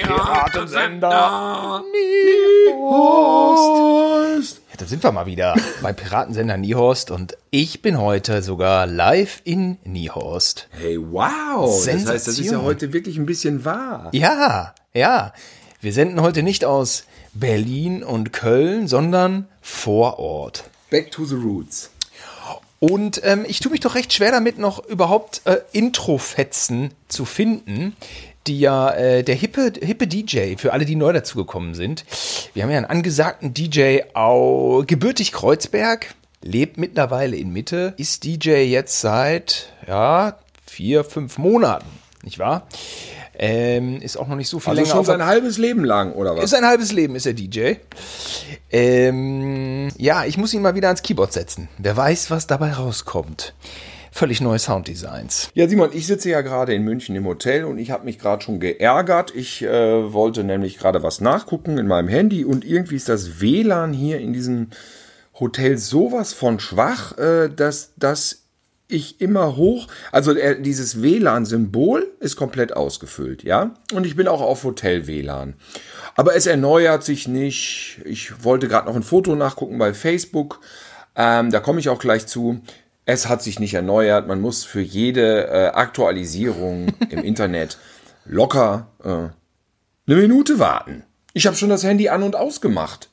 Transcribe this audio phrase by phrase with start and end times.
[0.00, 1.82] Piratensender
[2.70, 4.60] Niehorst.
[4.70, 9.40] Ja, da sind wir mal wieder bei Piratensender Niehorst und ich bin heute sogar live
[9.44, 10.68] in Niehorst.
[10.70, 11.84] Hey, wow.
[11.84, 12.62] Das heißt, das ist ja Sensation.
[12.62, 14.10] heute wirklich ein bisschen wahr.
[14.12, 15.32] Ja, ja.
[15.80, 17.04] Wir senden heute nicht aus
[17.34, 20.64] Berlin und Köln, sondern vor Ort.
[20.90, 21.90] Back to the roots.
[22.80, 27.96] Und ähm, ich tue mich doch recht schwer damit, noch überhaupt äh, Introfetzen zu finden,
[28.48, 32.04] die ja äh, der hippe, hippe DJ, für alle, die neu dazugekommen sind.
[32.54, 38.64] Wir haben ja einen angesagten DJ au gebürtig Kreuzberg, lebt mittlerweile in Mitte, ist DJ
[38.64, 41.86] jetzt seit, ja, vier, fünf Monaten,
[42.22, 42.66] nicht wahr?
[43.40, 45.84] Ähm, ist auch noch nicht so viel Also länger schon auf der- sein halbes Leben
[45.84, 46.44] lang, oder was?
[46.44, 47.74] ist ein halbes Leben, ist er DJ.
[48.70, 51.68] Ähm, ja, ich muss ihn mal wieder ans Keyboard setzen.
[51.78, 53.54] Wer weiß, was dabei rauskommt.
[54.10, 55.50] Völlig neue Sounddesigns.
[55.54, 58.42] Ja, Simon, ich sitze ja gerade in München im Hotel und ich habe mich gerade
[58.42, 59.34] schon geärgert.
[59.34, 63.92] Ich äh, wollte nämlich gerade was nachgucken in meinem Handy und irgendwie ist das WLAN
[63.92, 64.68] hier in diesem
[65.38, 68.44] Hotel sowas von schwach, äh, dass, dass
[68.88, 73.74] ich immer hoch, also äh, dieses WLAN-Symbol ist komplett ausgefüllt, ja?
[73.92, 75.54] Und ich bin auch auf Hotel-WLAN.
[76.16, 78.00] Aber es erneuert sich nicht.
[78.04, 80.60] Ich wollte gerade noch ein Foto nachgucken bei Facebook.
[81.14, 82.60] Ähm, da komme ich auch gleich zu.
[83.10, 84.28] Es hat sich nicht erneuert.
[84.28, 87.78] Man muss für jede äh, Aktualisierung im Internet
[88.26, 91.04] locker äh, eine Minute warten.
[91.32, 93.08] Ich habe schon das Handy an und ausgemacht,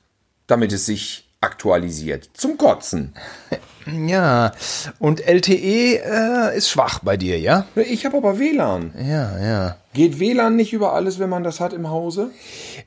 [0.47, 2.29] damit es sich aktualisiert.
[2.33, 3.13] Zum Kotzen.
[3.87, 4.51] Ja,
[4.97, 7.67] und LTE äh, ist schwach bei dir, ja?
[7.75, 8.95] Ich habe aber WLAN.
[8.97, 9.77] Ja, ja.
[9.93, 12.31] Geht WLAN nicht über alles, wenn man das hat im Hause?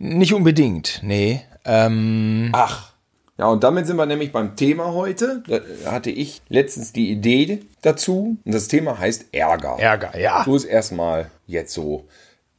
[0.01, 1.41] Nicht unbedingt, nee.
[1.65, 2.95] Ähm, Ach.
[3.39, 5.45] Ja, und damit sind wir nämlich beim Thema heute.
[5.47, 8.37] Da hatte ich letztens die Idee dazu.
[8.45, 9.77] Und das Thema heißt Ärger.
[9.79, 10.43] Ärger, ja.
[10.45, 12.05] So ist erstmal jetzt so.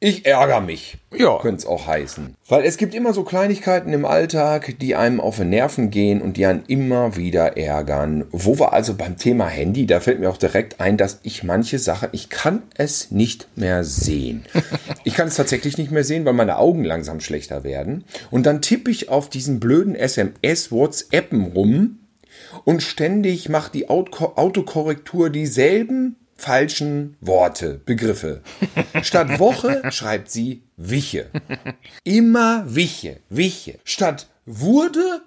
[0.02, 0.98] Ich ärgere mich.
[1.14, 1.40] Ja.
[1.40, 2.36] Könnte es auch heißen.
[2.48, 6.38] Weil es gibt immer so Kleinigkeiten im Alltag, die einem auf den Nerven gehen und
[6.38, 8.26] die einen immer wieder ärgern.
[8.32, 11.80] Wo wir also beim Thema Handy, da fällt mir auch direkt ein, dass ich manche
[11.80, 14.46] Sachen, ich kann es nicht mehr sehen.
[15.06, 18.04] Ich kann es tatsächlich nicht mehr sehen, weil meine Augen langsam schlechter werden.
[18.30, 22.00] Und dann tippe ich auf diesen blöden SMS, WhatsAppen rum
[22.66, 28.42] und ständig macht die Auto Autokorrektur dieselben falschen Worte, Begriffe.
[29.02, 31.30] Statt Woche schreibt sie Wiche.
[32.04, 33.80] Immer Wiche, Wiche.
[33.84, 35.22] Statt wurde,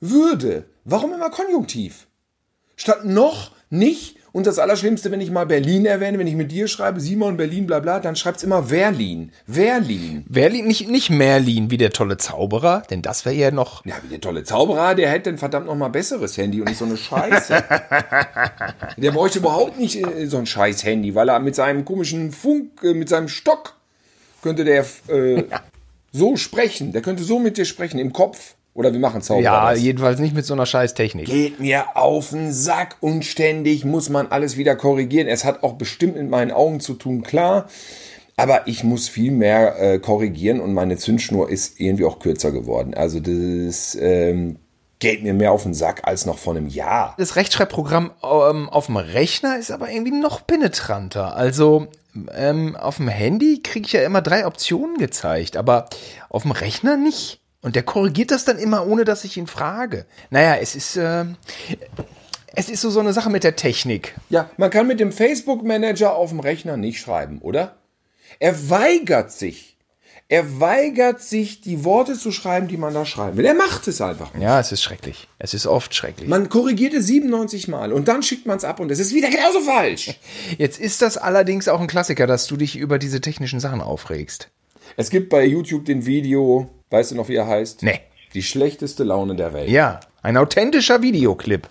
[0.00, 0.66] würde.
[0.84, 2.06] Warum immer Konjunktiv?
[2.76, 4.18] Statt noch, nicht.
[4.36, 7.66] Und das Allerschlimmste, wenn ich mal Berlin erwähne, wenn ich mit dir schreibe, Simon, Berlin,
[7.66, 9.32] bla bla, dann schreibt's immer Berlin.
[9.46, 10.26] Berlin.
[10.28, 13.82] Merlin, nicht, nicht Merlin wie der tolle Zauberer, denn das wäre ja noch.
[13.86, 16.76] Ja, wie der tolle Zauberer, der hätte ein verdammt noch mal besseres Handy und nicht
[16.76, 17.64] so eine Scheiße.
[18.98, 22.82] der bräuchte überhaupt nicht äh, so ein scheiß Handy, weil er mit seinem komischen Funk,
[22.82, 23.72] äh, mit seinem Stock
[24.42, 25.44] könnte der äh,
[26.12, 26.92] so sprechen.
[26.92, 28.55] Der könnte so mit dir sprechen im Kopf.
[28.76, 29.42] Oder wir machen Zauberer.
[29.42, 29.80] Ja, das.
[29.80, 31.26] jedenfalls nicht mit so einer scheiß Technik.
[31.26, 35.28] Geht mir auf den Sack und ständig muss man alles wieder korrigieren.
[35.28, 37.68] Es hat auch bestimmt mit meinen Augen zu tun, klar.
[38.36, 42.92] Aber ich muss viel mehr äh, korrigieren und meine Zündschnur ist irgendwie auch kürzer geworden.
[42.92, 44.56] Also das ähm,
[44.98, 47.14] geht mir mehr auf den Sack als noch vor einem Jahr.
[47.16, 51.34] Das Rechtschreibprogramm ähm, auf dem Rechner ist aber irgendwie noch penetranter.
[51.34, 51.86] Also
[52.34, 55.88] ähm, auf dem Handy kriege ich ja immer drei Optionen gezeigt, aber
[56.28, 57.40] auf dem Rechner nicht.
[57.66, 60.06] Und der korrigiert das dann immer, ohne dass ich ihn frage.
[60.30, 61.34] Naja, es ist, ähm,
[62.54, 64.14] es ist so, so eine Sache mit der Technik.
[64.30, 67.74] Ja, man kann mit dem Facebook-Manager auf dem Rechner nicht schreiben, oder?
[68.38, 69.76] Er weigert sich.
[70.28, 73.44] Er weigert sich, die Worte zu schreiben, die man da schreiben will.
[73.44, 74.44] Er macht es einfach nicht.
[74.44, 75.26] Ja, es ist schrecklich.
[75.40, 76.28] Es ist oft schrecklich.
[76.28, 79.28] Man korrigiert es 97 Mal und dann schickt man es ab und es ist wieder
[79.28, 80.20] genauso falsch.
[80.56, 84.50] Jetzt ist das allerdings auch ein Klassiker, dass du dich über diese technischen Sachen aufregst.
[84.96, 87.82] Es gibt bei YouTube den Video, weißt du noch, wie er heißt?
[87.82, 88.00] Nee.
[88.34, 89.70] Die schlechteste Laune der Welt.
[89.70, 91.68] Ja, ein authentischer Videoclip.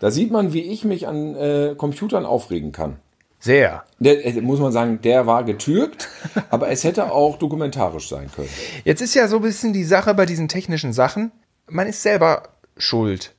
[0.00, 2.98] Da sieht man, wie ich mich an äh, Computern aufregen kann.
[3.38, 3.84] Sehr.
[3.98, 6.08] Der, äh, muss man sagen, der war getürkt,
[6.50, 8.48] aber es hätte auch dokumentarisch sein können.
[8.84, 11.32] Jetzt ist ja so ein bisschen die Sache bei diesen technischen Sachen,
[11.66, 12.44] man ist selber
[12.76, 13.34] schuld.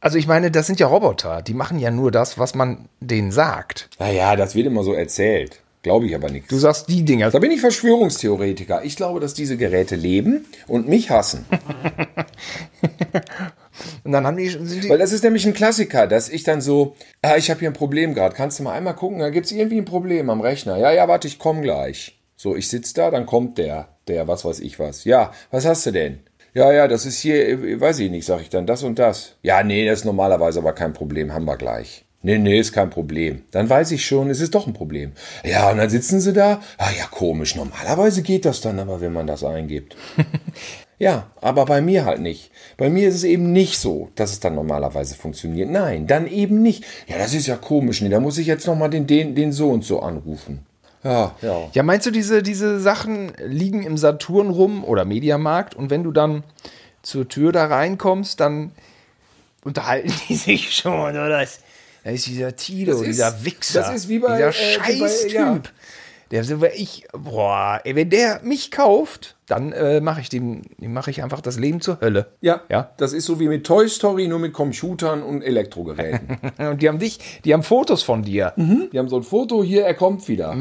[0.00, 3.32] Also ich meine, das sind ja Roboter, die machen ja nur das, was man denen
[3.32, 3.88] sagt.
[3.98, 5.60] Naja, das wird immer so erzählt.
[5.88, 6.50] Glaube ich aber nichts.
[6.50, 7.30] Du sagst die Dinger.
[7.30, 8.84] Da bin ich Verschwörungstheoretiker.
[8.84, 11.46] Ich glaube, dass diese Geräte leben und mich hassen.
[14.04, 16.94] Und dann haben die, die Weil das ist nämlich ein Klassiker, dass ich dann so,
[17.22, 19.52] ah, ich habe hier ein Problem gerade, kannst du mal einmal gucken, da gibt es
[19.52, 20.76] irgendwie ein Problem am Rechner.
[20.76, 22.20] Ja, ja, warte, ich komme gleich.
[22.36, 25.04] So, ich sitze da, dann kommt der, der, was weiß ich was.
[25.04, 26.18] Ja, was hast du denn?
[26.52, 29.36] Ja, ja, das ist hier, äh, weiß ich nicht, sag ich dann, das und das.
[29.42, 32.04] Ja, nee, das ist normalerweise aber kein Problem, haben wir gleich.
[32.20, 33.42] Nee, nee, ist kein Problem.
[33.52, 35.12] Dann weiß ich schon, es ist doch ein Problem.
[35.44, 36.60] Ja, und dann sitzen sie da.
[36.76, 37.54] Ah ja, komisch.
[37.54, 39.96] Normalerweise geht das dann aber, wenn man das eingibt.
[40.98, 42.50] ja, aber bei mir halt nicht.
[42.76, 45.70] Bei mir ist es eben nicht so, dass es dann normalerweise funktioniert.
[45.70, 46.84] Nein, dann eben nicht.
[47.06, 48.02] Ja, das ist ja komisch.
[48.02, 50.66] Nee, da muss ich jetzt nochmal den, den, den so und so anrufen.
[51.04, 51.68] Ja, ja.
[51.72, 56.10] Ja, meinst du, diese, diese Sachen liegen im Saturn rum oder Mediamarkt und wenn du
[56.10, 56.42] dann
[57.02, 58.72] zur Tür da reinkommst, dann
[59.62, 61.28] unterhalten die sich schon, oder?
[61.28, 61.60] Das,
[62.08, 65.32] da ist dieser Tilo, ist- dieser Wichser, das ist wie bei, dieser äh, Scheißtyp.
[65.32, 65.60] ja.
[66.30, 66.44] Der
[66.74, 71.22] ich, boah, ey, wenn der mich kauft, dann äh, mache ich dem, dem mache ich
[71.22, 72.26] einfach das Leben zur Hölle.
[72.42, 72.90] Ja, Ja.
[72.98, 76.38] das ist so wie mit Toy Story, nur mit Computern und Elektrogeräten.
[76.58, 78.52] Und die haben dich, die haben Fotos von dir.
[78.56, 80.54] Die haben so ein Foto, hier, er kommt wieder.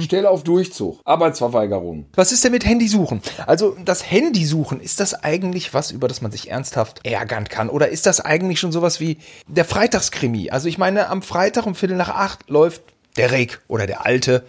[0.00, 1.00] Stell auf Durchzug.
[1.04, 2.06] Arbeitsverweigerung.
[2.14, 3.20] Was ist denn mit Handysuchen?
[3.46, 7.68] Also das Handysuchen, ist das eigentlich was, über das man sich ernsthaft ärgern kann?
[7.68, 10.50] Oder ist das eigentlich schon sowas wie der Freitagskrimi?
[10.50, 12.82] Also ich meine, am Freitag um Viertel nach acht läuft
[13.16, 14.44] der Reg oder der Alte.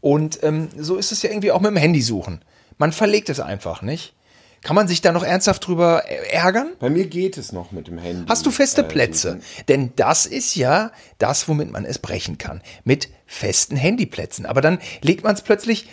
[0.00, 2.44] Und ähm, so ist es ja irgendwie auch mit dem Handysuchen.
[2.78, 4.14] Man verlegt es einfach, nicht?
[4.62, 6.72] Kann man sich da noch ernsthaft drüber ärgern?
[6.80, 8.26] Bei mir geht es noch mit dem Handy.
[8.28, 9.32] Hast du feste äh, Plätze?
[9.32, 9.42] suchen.
[9.68, 12.60] Denn das ist ja das, womit man es brechen kann.
[12.84, 14.44] Mit festen Handyplätzen.
[14.44, 15.88] Aber dann legt man es plötzlich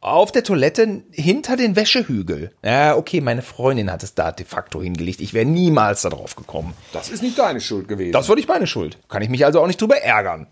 [0.00, 2.52] auf der Toilette hinter den Wäschehügel.
[2.64, 5.20] Ja, okay, meine Freundin hat es da de facto hingelegt.
[5.20, 6.74] Ich wäre niemals darauf gekommen.
[6.92, 8.12] Das ist nicht deine Schuld gewesen.
[8.12, 8.98] Das war nicht meine Schuld.
[9.08, 10.46] Kann ich mich also auch nicht drüber ärgern.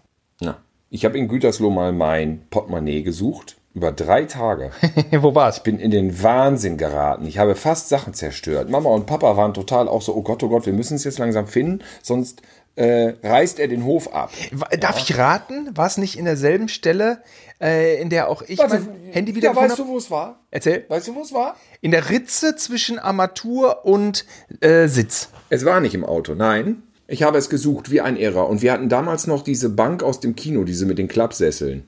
[0.95, 3.57] Ich habe in Gütersloh mal mein Portemonnaie gesucht.
[3.75, 4.71] Über drei Tage.
[5.11, 5.61] Wo war's?
[5.61, 7.27] bin in den Wahnsinn geraten.
[7.27, 8.71] Ich habe fast Sachen zerstört.
[8.71, 11.19] Mama und Papa waren total auch so, oh Gott, oh Gott, wir müssen es jetzt
[11.19, 12.43] langsam finden, sonst
[12.77, 14.31] äh, reißt er den Hof ab.
[14.79, 15.77] Darf ich raten?
[15.77, 17.23] War es nicht in derselben Stelle,
[17.61, 20.45] äh, in der auch ich mein Handy wieder ja, weißt du, wo es war?
[20.53, 20.85] Erzähl.
[20.87, 21.57] Weißt du, wo es war?
[21.81, 24.27] In der Ritze zwischen Armatur und
[24.61, 25.31] äh, Sitz.
[25.51, 26.85] Es war nicht im Auto, nein.
[27.07, 28.49] Ich habe es gesucht wie ein Irrer.
[28.49, 31.85] Und wir hatten damals noch diese Bank aus dem Kino, diese mit den Klappsesseln.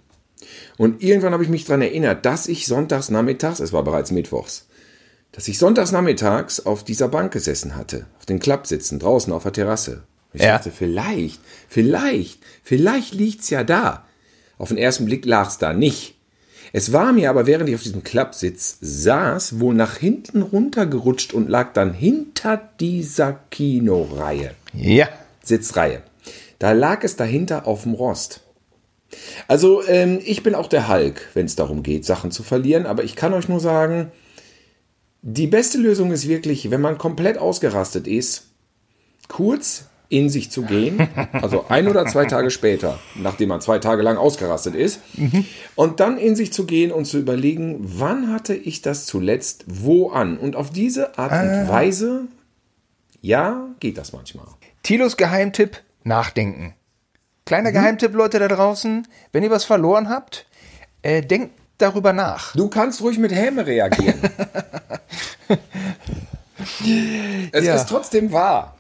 [0.77, 4.67] Und irgendwann habe ich mich daran erinnert, dass ich sonntags nachmittags, es war bereits mittwochs,
[5.33, 9.53] dass ich sonntags nachmittags auf dieser Bank gesessen hatte, auf den Klappsitzen draußen auf der
[9.53, 10.03] Terrasse.
[10.35, 10.59] Ich Ja.
[10.59, 14.07] dachte, vielleicht, vielleicht, vielleicht liegt's ja da.
[14.59, 16.16] Auf den ersten Blick lag's da nicht.
[16.73, 21.49] Es war mir aber, während ich auf diesem Klappsitz saß, wohl nach hinten runtergerutscht und
[21.49, 24.53] lag dann hinter dieser Kinoreihe.
[24.73, 25.09] Ja.
[25.43, 26.03] Sitzreihe.
[26.59, 28.41] Da lag es dahinter auf dem Rost.
[29.47, 33.05] Also, ähm, ich bin auch der Hulk, wenn es darum geht, Sachen zu verlieren, aber
[33.05, 34.11] ich kann euch nur sagen,
[35.23, 38.49] die beste Lösung ist wirklich, wenn man komplett ausgerastet ist,
[39.29, 44.03] kurz in sich zu gehen, also ein oder zwei Tage später, nachdem man zwei Tage
[44.03, 45.01] lang ausgerastet ist,
[45.75, 50.11] und dann in sich zu gehen und zu überlegen, wann hatte ich das zuletzt wo
[50.11, 50.39] an?
[50.39, 52.23] Und auf diese Art und Weise,
[53.21, 54.47] ja, geht das manchmal.
[54.83, 56.75] Tilos Geheimtipp, nachdenken.
[57.45, 60.47] Kleiner Geheimtipp, Leute da draußen, wenn ihr was verloren habt,
[61.03, 62.55] äh, denkt darüber nach.
[62.55, 64.21] Du kannst ruhig mit Häme reagieren.
[67.53, 67.75] es Ja.
[67.75, 68.76] ist trotzdem wahr.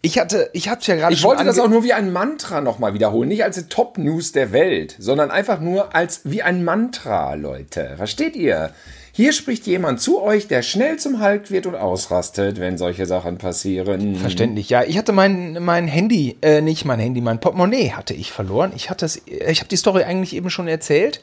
[0.00, 2.94] Ich hatte, ich hab's ja gerade Ich wollte das auch nur wie ein Mantra nochmal
[2.94, 3.28] wiederholen.
[3.28, 7.94] Nicht als Top-News der Welt, sondern einfach nur als wie ein Mantra, Leute.
[7.96, 8.72] Versteht ihr?
[9.14, 13.36] Hier spricht jemand zu euch, der schnell zum Halt wird und ausrastet, wenn solche Sachen
[13.36, 14.16] passieren.
[14.16, 14.84] Verständlich, ja.
[14.84, 18.72] Ich hatte mein, mein Handy, äh, nicht mein Handy, mein Portemonnaie hatte ich verloren.
[18.74, 21.20] Ich hatte es, ich habe die Story eigentlich eben schon erzählt.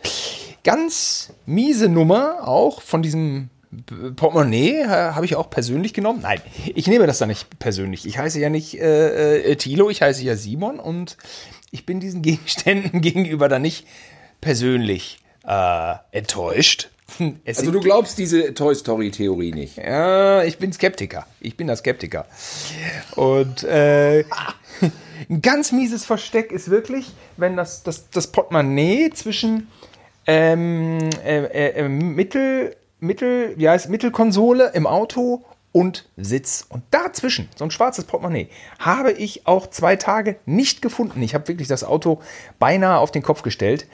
[0.64, 3.50] Ganz miese Nummer auch von diesem
[4.16, 6.21] Portemonnaie äh, habe ich auch persönlich genommen.
[6.23, 6.42] Nein,
[6.73, 8.06] ich nehme das da nicht persönlich.
[8.07, 11.18] Ich heiße ja nicht äh, äh, Thilo, ich heiße ja Simon und
[11.71, 13.85] ich bin diesen Gegenständen gegenüber da nicht
[14.42, 16.90] persönlich äh, enttäuscht.
[17.44, 19.78] Es Also du glaubst diese Toy Story Theorie nicht.
[19.78, 21.26] ja, ich bin Skeptiker.
[21.40, 22.28] Ich bin der Skeptiker.
[23.16, 24.26] Und äh,
[25.30, 29.68] ein ganz mieses Versteck ist wirklich, wenn das, das, das Portemonnaie zwischen
[30.28, 36.66] ähm, äh, äh, Mittel, Mittel, wie heißt Mittelkonsole im Auto und Sitz.
[36.68, 41.22] Und dazwischen, so ein schwarzes Portemonnaie, habe ich auch zwei Tage nicht gefunden.
[41.22, 42.22] Ich habe wirklich das Auto
[42.58, 43.88] beinahe auf den Kopf gestellt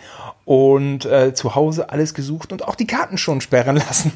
[0.45, 4.13] und äh, zu Hause alles gesucht und auch die Karten schon sperren lassen.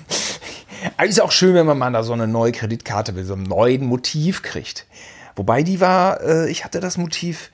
[1.04, 4.42] ist auch schön, wenn man da so eine neue Kreditkarte mit so einem neuen Motiv
[4.42, 4.86] kriegt.
[5.36, 7.52] Wobei die war, äh, ich hatte das Motiv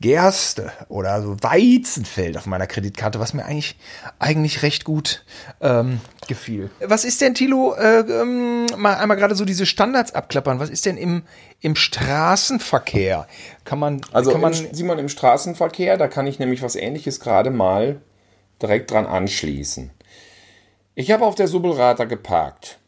[0.00, 3.76] Gerste oder so Weizenfeld auf meiner Kreditkarte, was mir eigentlich,
[4.18, 5.24] eigentlich recht gut
[5.60, 6.70] ähm, gefiel.
[6.80, 10.86] Was ist denn, Tilo, äh, ähm, mal einmal gerade so diese Standards abklappern, was ist
[10.86, 11.24] denn im,
[11.60, 13.26] im Straßenverkehr?
[13.64, 17.20] Kann man, Also kann man, im, Simon, im Straßenverkehr, da kann ich nämlich was ähnliches
[17.20, 18.00] gerade mal
[18.62, 19.90] direkt dran anschließen.
[20.94, 22.78] Ich habe auf der Subbelrata geparkt.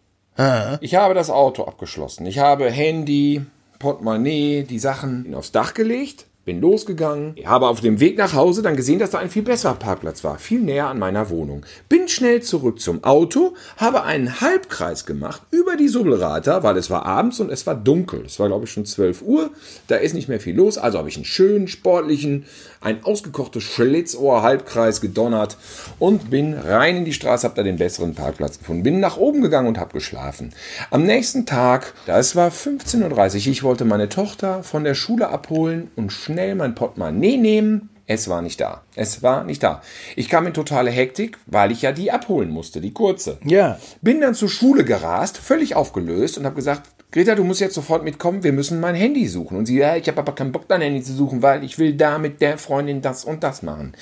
[0.81, 2.25] Ich habe das Auto abgeschlossen.
[2.25, 3.45] Ich habe Handy,
[3.79, 8.75] Portemonnaie, die Sachen aufs Dach gelegt, bin losgegangen, habe auf dem Weg nach Hause dann
[8.75, 11.65] gesehen, dass da ein viel besserer Parkplatz war, viel näher an meiner Wohnung.
[11.89, 17.07] Bin schnell zurück zum Auto, habe einen Halbkreis gemacht über die Subbelrater, weil es war
[17.07, 18.25] abends und es war dunkel.
[18.27, 19.51] Es war, glaube ich, schon 12 Uhr.
[19.87, 20.77] Da ist nicht mehr viel los.
[20.77, 22.47] Also habe ich einen schönen, sportlichen,
[22.81, 25.57] ein ausgekochtes Schlitzohr-Halbkreis gedonnert
[26.01, 28.83] und bin rein in die Straße, habe da den besseren Parkplatz gefunden.
[28.83, 30.53] Bin nach oben gegangen und habe geschlafen.
[30.91, 33.03] Am nächsten Tag, das war 15.30
[33.47, 37.91] Uhr, ich wollte meine Tochter von der Schule abholen und schnell mein Portemonnaie nehmen.
[38.07, 38.83] Es war nicht da.
[38.97, 39.83] Es war nicht da.
[40.17, 43.39] Ich kam in totale Hektik, weil ich ja die abholen musste, die kurze.
[43.45, 43.79] Ja.
[44.03, 48.05] Bin dann zur Schule gerast, völlig aufgelöst und habe gesagt, Greta, du musst jetzt sofort
[48.05, 49.57] mitkommen, wir müssen mein Handy suchen.
[49.57, 51.95] Und sie, ja, ich habe aber keinen Bock, dein Handy zu suchen, weil ich will
[51.95, 53.95] da mit der Freundin das und das machen.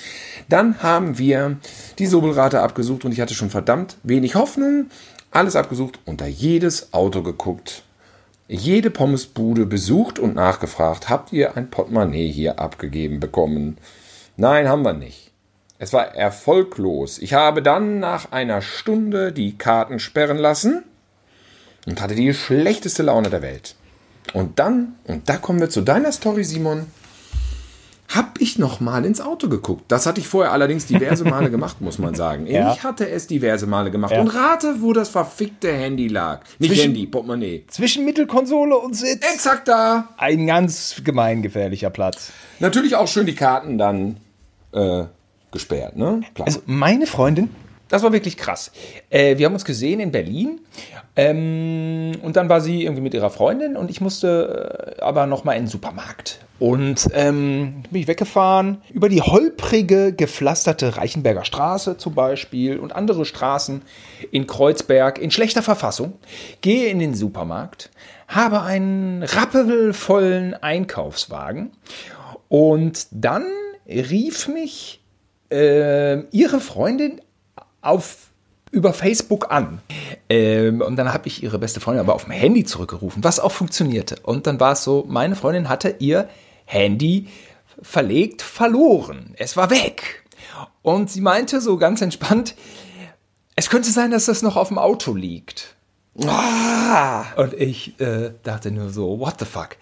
[0.48, 1.56] Dann haben wir
[1.98, 4.86] die Sobelrate abgesucht und ich hatte schon verdammt wenig Hoffnung.
[5.30, 7.82] Alles abgesucht, unter jedes Auto geguckt,
[8.48, 13.76] jede Pommesbude besucht und nachgefragt, habt ihr ein Portemonnaie hier abgegeben bekommen?
[14.36, 15.32] Nein, haben wir nicht.
[15.78, 17.18] Es war erfolglos.
[17.18, 20.82] Ich habe dann nach einer Stunde die Karten sperren lassen
[21.86, 23.76] und hatte die schlechteste Laune der Welt.
[24.32, 26.86] Und dann, und da kommen wir zu deiner Story, Simon,
[28.08, 29.84] hab ich noch mal ins Auto geguckt.
[29.88, 32.46] Das hatte ich vorher allerdings diverse Male gemacht, muss man sagen.
[32.46, 32.72] Ja.
[32.72, 34.12] Ich hatte es diverse Male gemacht.
[34.12, 34.20] Ja.
[34.22, 36.40] Und rate, wo das verfickte Handy lag.
[36.58, 37.64] Nicht Zwischen- Handy, Portemonnaie.
[37.68, 39.24] Zwischen Mittelkonsole und Sitz.
[39.34, 40.08] Exakt da.
[40.16, 42.32] Ein ganz gemeingefährlicher Platz.
[42.60, 44.16] Natürlich auch schön die Karten dann
[44.72, 45.04] äh,
[45.52, 46.22] gesperrt, ne?
[46.34, 46.46] Klar.
[46.46, 47.50] Also meine Freundin,
[47.88, 48.70] das war wirklich krass.
[49.10, 50.60] Äh, wir haben uns gesehen in Berlin
[51.16, 55.44] ähm, und dann war sie irgendwie mit ihrer Freundin und ich musste äh, aber noch
[55.44, 56.40] mal in den Supermarkt.
[56.58, 63.24] Und ähm, bin ich weggefahren über die holprige, gepflasterte Reichenberger Straße zum Beispiel und andere
[63.24, 63.82] Straßen
[64.32, 66.14] in Kreuzberg in schlechter Verfassung.
[66.60, 67.90] Gehe in den Supermarkt,
[68.26, 71.70] habe einen rappelvollen Einkaufswagen
[72.48, 73.44] und dann
[73.86, 75.00] rief mich
[75.50, 77.20] äh, ihre Freundin
[77.80, 78.28] auf
[78.70, 79.80] über Facebook an.
[80.28, 83.52] Ähm, und dann habe ich ihre beste Freundin aber auf dem Handy zurückgerufen, was auch
[83.52, 84.16] funktionierte.
[84.22, 86.28] Und dann war es so, meine Freundin hatte ihr
[86.66, 87.28] Handy
[87.80, 89.34] verlegt, verloren.
[89.38, 90.24] Es war weg.
[90.82, 92.54] Und sie meinte so ganz entspannt,
[93.56, 95.74] es könnte sein, dass das noch auf dem Auto liegt.
[96.26, 99.76] ah, Und ich äh, dachte nur so, what the fuck?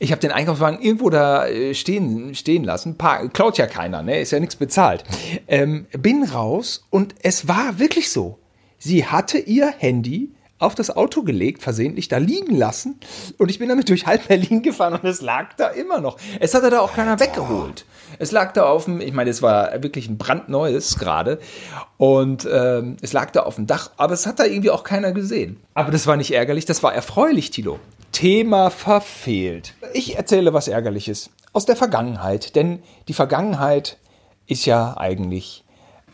[0.00, 2.96] Ich habe den Einkaufswagen irgendwo da äh, stehen, stehen lassen.
[2.96, 4.20] Pa klaut ja keiner, ne?
[4.20, 5.02] Ist ja nichts bezahlt.
[5.48, 8.38] Ähm, bin raus und es war wirklich so.
[8.78, 12.98] Sie hatte ihr Handy auf das Auto gelegt, versehentlich da liegen lassen
[13.38, 16.16] und ich bin damit durch halb Berlin gefahren und es lag da immer noch.
[16.40, 17.84] Es hatte da auch keiner weggeholt.
[18.18, 21.38] Es lag da auf dem, ich meine, es war wirklich ein brandneues gerade
[21.96, 25.12] und ähm, es lag da auf dem Dach, aber es hat da irgendwie auch keiner
[25.12, 25.58] gesehen.
[25.74, 27.78] Aber das war nicht ärgerlich, das war erfreulich, Tilo.
[28.12, 29.74] Thema verfehlt.
[29.92, 33.98] Ich erzähle was Ärgerliches aus der Vergangenheit, denn die Vergangenheit
[34.46, 35.64] ist ja eigentlich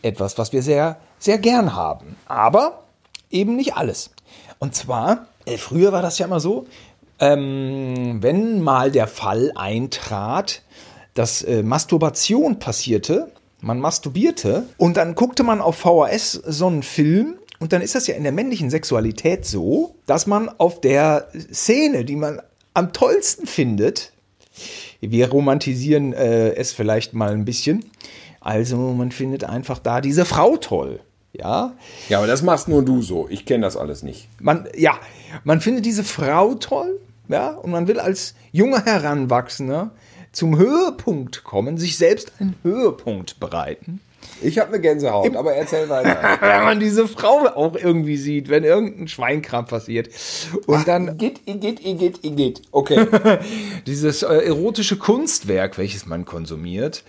[0.01, 2.15] etwas, was wir sehr, sehr gern haben.
[2.27, 2.83] Aber
[3.29, 4.11] eben nicht alles.
[4.59, 6.65] Und zwar, äh, früher war das ja immer so,
[7.19, 10.61] ähm, wenn mal der Fall eintrat,
[11.13, 17.37] dass äh, Masturbation passierte, man masturbierte und dann guckte man auf VHS so einen Film
[17.65, 22.05] und dann ist das ja in der männlichen Sexualität so, dass man auf der Szene,
[22.05, 22.39] die man
[22.75, 24.11] am tollsten findet,
[25.01, 27.83] wir romantisieren äh, es vielleicht mal ein bisschen,
[28.39, 30.99] also man findet einfach da diese Frau toll.
[31.33, 31.73] Ja,
[32.07, 33.27] ja, aber das machst nur du so.
[33.31, 34.29] Ich kenne das alles nicht.
[34.39, 34.99] man, ja,
[35.43, 39.89] man findet diese Frau toll, ja, und man will als junger Heranwachsender
[40.31, 44.01] zum Höhepunkt kommen, sich selbst einen Höhepunkt bereiten.
[44.41, 46.37] Ich habe eine Gänsehaut, aber erzähl weiter.
[46.41, 50.09] Wenn man diese Frau auch irgendwie sieht, wenn irgendein Schweinkram passiert.
[50.67, 52.61] Und dann Igitt, Igitt, Igitt, Igitt.
[52.71, 53.07] Okay.
[53.85, 57.03] dieses äh, erotische Kunstwerk, welches man konsumiert,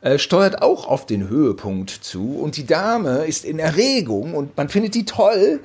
[0.00, 2.38] äh, steuert auch auf den Höhepunkt zu.
[2.38, 5.60] Und die Dame ist in Erregung und man findet die toll.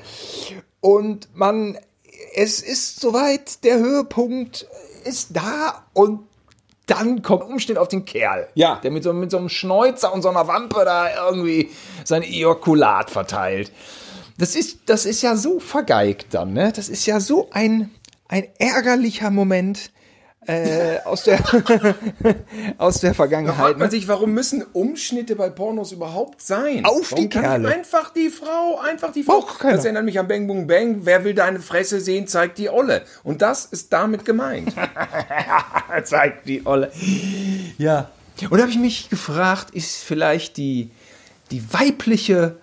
[0.79, 1.77] Und man,
[2.35, 4.67] es ist soweit, der Höhepunkt
[5.05, 6.19] ist da und
[6.87, 8.47] dann kommt Umschnitt auf den Kerl.
[8.55, 8.79] Ja.
[8.81, 11.69] Der mit so, mit so einem Schnäuzer und so einer Wampe da irgendwie
[12.03, 13.71] sein Ejakulat verteilt.
[14.37, 16.71] Das ist, das ist ja so vergeigt dann, ne?
[16.75, 17.91] Das ist ja so ein,
[18.27, 19.91] ein ärgerlicher Moment
[20.47, 21.39] äh, aus, der,
[22.77, 23.55] aus der Da Vergangenheit.
[23.55, 23.91] fragt man Ne?
[23.91, 26.85] sich, warum müssen Umschnitte bei Pornos überhaupt sein?
[26.85, 27.67] Auf warum die Kerle.
[27.67, 29.41] Einfach die Frau, einfach die Frau.
[29.41, 29.75] Keiner.
[29.75, 31.01] Das erinnert mich an Bang Boom Bang.
[31.03, 33.03] Wer will deine Fresse sehen, zeigt die Olle.
[33.23, 34.73] Und das ist damit gemeint.
[36.03, 36.91] zeigt die Olle.
[37.77, 38.09] Ja.
[38.49, 40.91] Und da habe ich mich gefragt, ist vielleicht die,
[41.51, 42.55] die weibliche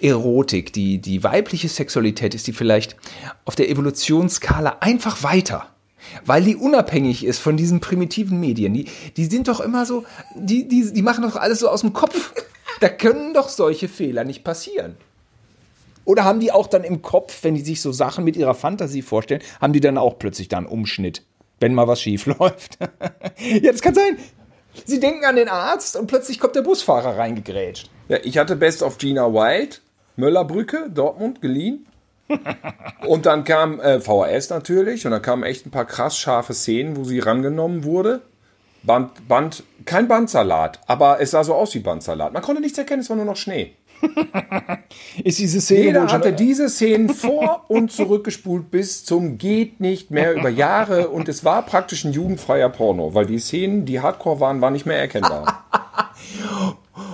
[0.00, 2.96] Erotik, die, die weibliche Sexualität, ist die vielleicht
[3.44, 5.68] auf der Evolutionsskala einfach weiter?
[6.24, 8.74] Weil die unabhängig ist von diesen primitiven Medien.
[8.74, 8.86] Die,
[9.16, 12.32] die sind doch immer so, die, die, die machen doch alles so aus dem Kopf.
[12.80, 14.96] Da können doch solche Fehler nicht passieren.
[16.04, 19.02] Oder haben die auch dann im Kopf, wenn die sich so Sachen mit ihrer Fantasie
[19.02, 21.22] vorstellen, haben die dann auch plötzlich da einen Umschnitt,
[21.58, 22.78] wenn mal was schief läuft?
[22.80, 24.18] ja, das kann sein.
[24.84, 27.90] Sie denken an den Arzt und plötzlich kommt der Busfahrer reingegrätscht.
[28.08, 29.78] Ja, ich hatte Best of Gina White,
[30.16, 31.86] Möllerbrücke, Dortmund, geliehen.
[33.06, 36.96] und dann kam äh, VHS natürlich und dann kamen echt ein paar krass scharfe Szenen,
[36.96, 38.22] wo sie rangenommen wurde.
[38.82, 42.32] Band, Band, kein Bandsalat, aber es sah so aus wie Bandsalat.
[42.32, 43.74] Man konnte nichts erkennen, es war nur noch Schnee.
[45.24, 45.84] ist diese Szene.
[45.84, 51.28] Jeder hatte diese Szenen vor und zurückgespult bis zum geht nicht mehr über Jahre und
[51.28, 54.98] es war praktisch ein jugendfreier Porno, weil die Szenen, die Hardcore waren, waren nicht mehr
[54.98, 55.64] erkennbar.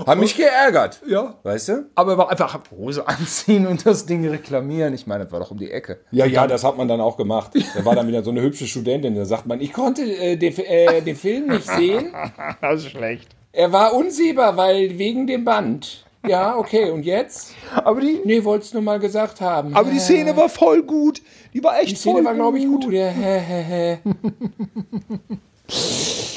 [0.06, 1.00] Haben mich geärgert.
[1.06, 1.34] Ja.
[1.42, 1.86] Weißt du?
[1.94, 4.94] Aber war einfach Hose anziehen und das Ding reklamieren.
[4.94, 5.98] Ich meine, das war doch um die Ecke.
[6.10, 7.52] Ja, ja, das hat man dann auch gemacht.
[7.76, 9.14] Da war dann wieder so eine hübsche Studentin.
[9.14, 12.12] Da sagt man, ich konnte äh, den, äh, den Film nicht sehen.
[12.60, 13.28] Das ist schlecht.
[13.52, 16.04] Er war unsehbar, weil wegen dem Band.
[16.26, 17.52] Ja, okay, und jetzt?
[17.74, 19.74] Aber die, Nee, wollt's nur mal gesagt haben.
[19.74, 21.20] aber die Szene war voll gut.
[21.52, 22.84] Die war echt Die Szene voll war, glaube ich, gut.
[22.84, 22.92] gut.
[22.92, 23.12] Ja.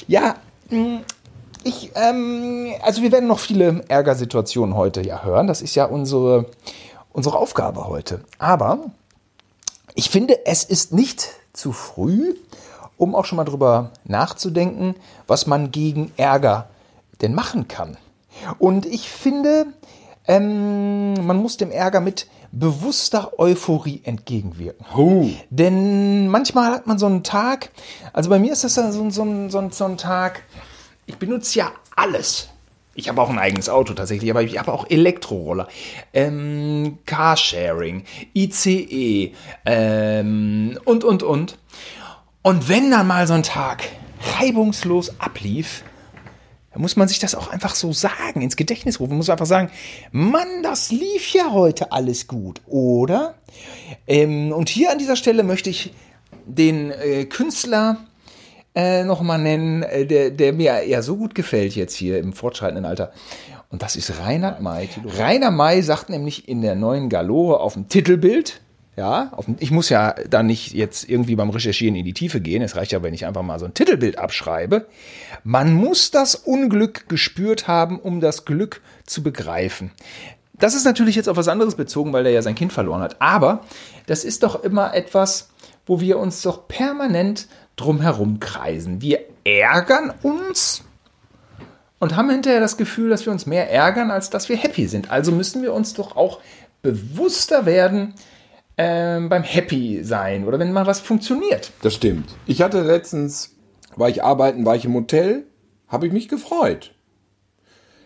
[0.07, 0.35] Ja,
[0.69, 1.01] mh,
[1.65, 5.47] ich, ähm, also wir werden noch viele Ärgersituationen heute ja hören.
[5.47, 6.45] Das ist ja unsere,
[7.11, 8.21] unsere Aufgabe heute.
[8.39, 8.79] Aber
[9.95, 12.35] ich finde, es ist nicht zu früh,
[12.97, 14.95] um auch schon mal drüber nachzudenken,
[15.27, 16.69] was man gegen Ärger
[17.21, 17.97] denn machen kann.
[18.59, 19.65] Und ich finde,
[20.27, 24.85] ähm, man muss dem Ärger mit bewusster Euphorie entgegenwirken.
[24.95, 25.29] Huh.
[25.49, 27.71] Denn manchmal hat man so einen Tag,
[28.13, 30.43] also bei mir ist das ja so, so, ein- so, so ein Tag,
[31.05, 32.49] ich benutze ja alles.
[32.97, 35.67] Ich habe auch ein eigenes Auto tatsächlich, aber ich habe auch Elektroroller,
[36.13, 39.33] ähm, Carsharing, ICE
[39.65, 41.57] ähm, und, und, und.
[42.41, 43.83] Und wenn dann mal so ein Tag
[44.39, 45.83] reibungslos ablief,
[46.71, 49.11] da muss man sich das auch einfach so sagen, ins Gedächtnis rufen.
[49.11, 49.71] Man muss einfach sagen,
[50.11, 53.35] Mann, das lief ja heute alles gut, oder?
[54.07, 55.93] Ähm, und hier an dieser Stelle möchte ich
[56.45, 57.97] den äh, Künstler
[58.75, 62.85] äh, nochmal nennen, äh, der, der mir ja so gut gefällt jetzt hier im fortschreitenden
[62.85, 63.11] Alter.
[63.69, 64.89] Und das ist Reinhard May.
[65.17, 68.61] Rainer May sagt nämlich in der neuen Galore auf dem Titelbild,
[68.95, 72.61] ja, auf ich muss ja da nicht jetzt irgendwie beim Recherchieren in die Tiefe gehen.
[72.61, 74.87] Es reicht ja, wenn ich einfach mal so ein Titelbild abschreibe.
[75.43, 79.91] Man muss das Unglück gespürt haben, um das Glück zu begreifen.
[80.53, 83.21] Das ist natürlich jetzt auf was anderes bezogen, weil er ja sein Kind verloren hat.
[83.21, 83.65] Aber
[84.05, 85.49] das ist doch immer etwas,
[85.85, 89.01] wo wir uns doch permanent drumherum kreisen.
[89.01, 90.83] Wir ärgern uns
[91.99, 95.11] und haben hinterher das Gefühl, dass wir uns mehr ärgern, als dass wir happy sind.
[95.11, 96.39] Also müssen wir uns doch auch
[96.81, 98.13] bewusster werden
[98.77, 101.71] ähm, beim Happy sein oder wenn mal was funktioniert.
[101.81, 102.29] Das stimmt.
[102.45, 103.55] Ich hatte letztens,
[103.95, 105.45] war ich arbeiten, war ich im Hotel,
[105.87, 106.94] habe ich mich gefreut.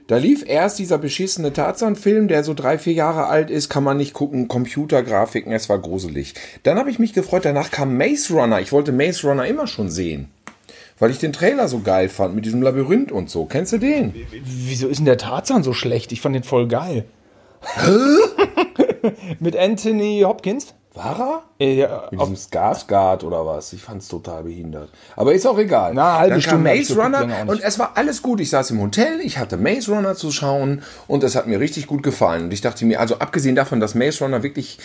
[0.09, 3.97] Da lief erst dieser beschissene Tarzan-Film, der so drei, vier Jahre alt ist, kann man
[3.97, 6.33] nicht gucken, Computergrafiken, es war gruselig.
[6.63, 8.59] Dann habe ich mich gefreut, danach kam Maze Runner.
[8.59, 10.31] Ich wollte Maze Runner immer schon sehen.
[10.97, 13.45] Weil ich den Trailer so geil fand, mit diesem Labyrinth und so.
[13.45, 14.15] Kennst du den?
[14.31, 16.11] Wieso ist denn der Tarzan so schlecht?
[16.11, 17.05] Ich fand den voll geil.
[19.39, 20.73] Mit Anthony Hopkins?
[21.01, 21.65] War er?
[21.65, 23.71] Äh, ja, Mit diesem Skarsgård oder was?
[23.71, 24.89] Ich fand's total behindert.
[25.15, 25.93] Aber ist auch egal.
[25.93, 28.41] Na, halbe Dann Stunde Maze Runner und es war alles gut.
[28.41, 31.87] Ich saß im Hotel, ich hatte Maze Runner zu schauen und es hat mir richtig
[31.87, 32.45] gut gefallen.
[32.45, 34.77] Und ich dachte mir, also abgesehen davon, dass Maze Runner wirklich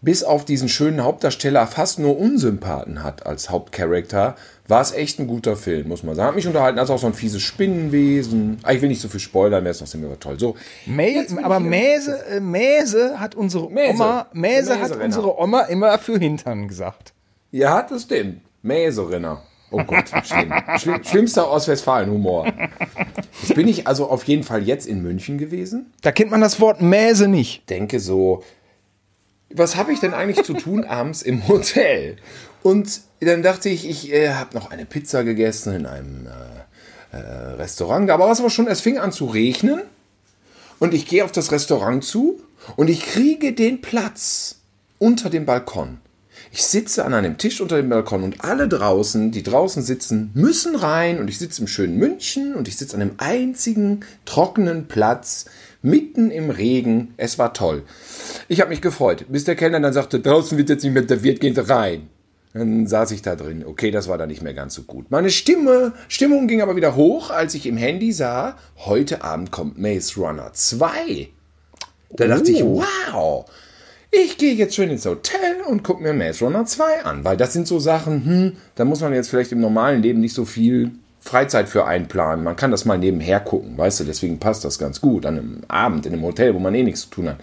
[0.00, 4.36] bis auf diesen schönen Hauptdarsteller fast nur Unsympathen hat als Hauptcharakter,
[4.68, 6.28] war es echt ein guter Film, muss man sagen.
[6.28, 8.58] Hat mich unterhalten, als auch so ein fieses Spinnenwesen.
[8.62, 10.38] Ah, ich will nicht so viel spoilern, wäre es noch immer toll.
[10.38, 10.56] So,
[10.86, 13.94] Mäse, aber Mäse, äh, Mäse hat unsere Mäse.
[13.94, 15.04] Oma, Mäse hat Mäserenner.
[15.04, 17.12] unsere Oma immer für Hintern gesagt.
[17.50, 18.42] Ja, das stimmt.
[18.62, 19.42] Mäserinner.
[19.70, 20.52] Oh Gott, schlimm.
[20.78, 22.46] Schlimm schlimmster Ostwestfalen-Humor.
[23.42, 25.92] Jetzt bin ich also auf jeden Fall jetzt in München gewesen.
[26.02, 27.68] Da kennt man das Wort Mäse nicht.
[27.68, 28.42] Denke so,
[29.50, 32.16] was habe ich denn eigentlich zu tun abends im Hotel?
[32.62, 37.20] Und dann dachte ich, ich äh, habe noch eine Pizza gegessen in einem äh, äh,
[37.54, 38.10] Restaurant.
[38.10, 39.82] Aber was aber schon, es fing an zu regnen.
[40.78, 42.40] Und ich gehe auf das Restaurant zu
[42.76, 44.56] und ich kriege den Platz
[44.98, 45.98] unter dem Balkon.
[46.52, 50.76] Ich sitze an einem Tisch unter dem Balkon und alle draußen, die draußen sitzen, müssen
[50.76, 55.46] rein und ich sitze im schönen München und ich sitze an einem einzigen trockenen Platz
[55.82, 57.14] mitten im Regen.
[57.16, 57.82] Es war toll.
[58.48, 61.40] Ich habe mich gefreut, bis der Kellner dann sagte, draußen wird jetzt nicht mehr serviert,
[61.40, 62.08] gehen Sie rein.
[62.54, 63.64] Dann saß ich da drin.
[63.64, 65.10] Okay, das war dann nicht mehr ganz so gut.
[65.10, 69.78] Meine Stimme, Stimmung ging aber wieder hoch, als ich im Handy sah, heute Abend kommt
[69.78, 71.28] Maze Runner 2.
[72.10, 73.44] Da dachte ich, wow.
[74.10, 77.52] ich gehe jetzt schön ins Hotel und gucke mir Maze Runner 2 an, weil das
[77.52, 80.92] sind so Sachen, hm, da muss man jetzt vielleicht im normalen Leben nicht so viel
[81.20, 82.44] Freizeit für einplanen.
[82.44, 85.60] Man kann das mal nebenher gucken, weißt du, deswegen passt das ganz gut an einem
[85.68, 87.38] Abend in einem Hotel, wo man eh nichts zu tun hat.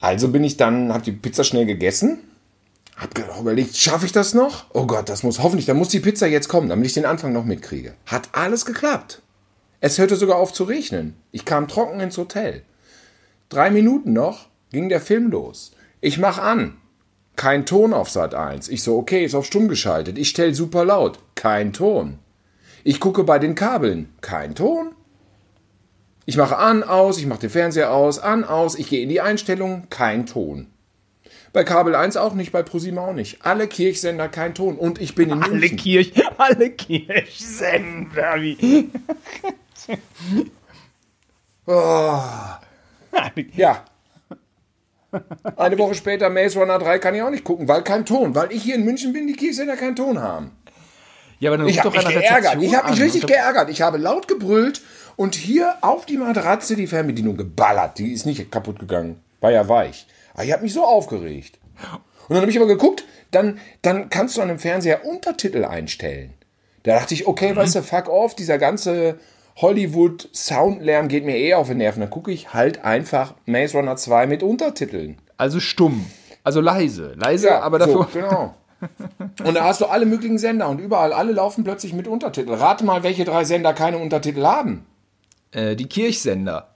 [0.00, 2.18] Also bin ich dann, habe die Pizza schnell gegessen,
[2.96, 4.66] habe überlegt, schaffe ich das noch?
[4.72, 7.32] Oh Gott, das muss hoffentlich, da muss die Pizza jetzt kommen, damit ich den Anfang
[7.32, 7.94] noch mitkriege.
[8.06, 9.20] Hat alles geklappt.
[9.80, 11.14] Es hörte sogar auf zu regnen.
[11.32, 12.62] Ich kam trocken ins Hotel.
[13.50, 15.72] Drei Minuten noch ging der Film los.
[16.00, 16.76] Ich mach an.
[17.36, 18.68] Kein Ton auf Sat 1.
[18.68, 20.16] Ich so, okay, ist auf stumm geschaltet.
[20.16, 21.18] Ich stell super laut.
[21.34, 22.18] Kein Ton.
[22.86, 24.14] Ich gucke bei den Kabeln.
[24.20, 24.94] Kein Ton.
[26.24, 29.20] Ich mache an, aus, ich mache den Fernseher aus, an, aus, ich gehe in die
[29.20, 30.68] Einstellungen, kein Ton.
[31.52, 33.44] Bei Kabel 1 auch nicht, bei ProSieben auch nicht.
[33.44, 35.78] Alle Kirchsender kein Ton und ich bin in Alle München.
[35.78, 38.88] Kirch, alle Kirchsender, wie.
[41.66, 42.20] Oh.
[43.56, 43.84] Ja.
[45.56, 48.36] Eine Woche später Maze Runner 3 kann ich auch nicht gucken, weil kein Ton.
[48.36, 50.52] Weil ich hier in München bin, die Kirchsender keinen Ton haben.
[51.38, 52.62] Ja, aber dann Ich habe mich geärgert.
[52.62, 53.70] Ich habe mich richtig geärgert.
[53.70, 54.82] Ich habe laut gebrüllt
[55.16, 57.98] und hier auf die Matratze die Fernbedienung geballert.
[57.98, 59.20] Die ist nicht kaputt gegangen.
[59.40, 60.06] War ja weich.
[60.34, 61.58] Aber ich habe mich so aufgeregt.
[62.28, 66.34] Und dann habe ich aber geguckt, dann, dann kannst du an dem Fernseher Untertitel einstellen.
[66.82, 69.18] Da dachte ich, okay, weißt du, fuck off, dieser ganze
[69.56, 72.00] Hollywood-Soundlärm geht mir eh auf den Nerven.
[72.00, 75.18] Dann gucke ich halt einfach Maze Runner 2 mit Untertiteln.
[75.36, 76.06] Also stumm.
[76.44, 77.14] Also leise.
[77.16, 78.08] Leise, aber dafür.
[78.12, 78.54] So, genau.
[79.44, 82.52] Und da hast du alle möglichen Sender und überall, alle laufen plötzlich mit Untertitel.
[82.52, 84.86] Rate mal, welche drei Sender keine Untertitel haben.
[85.52, 86.74] Äh, die Kirchsender.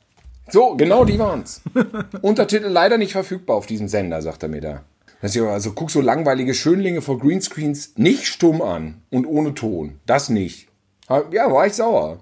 [0.48, 1.62] So, genau die waren's.
[2.22, 4.82] Untertitel leider nicht verfügbar auf diesem Sender, sagt er mir da.
[5.22, 10.00] Also guck so langweilige Schönlinge vor Greenscreens nicht stumm an und ohne Ton.
[10.06, 10.68] Das nicht.
[11.08, 12.20] Ja, war ich sauer.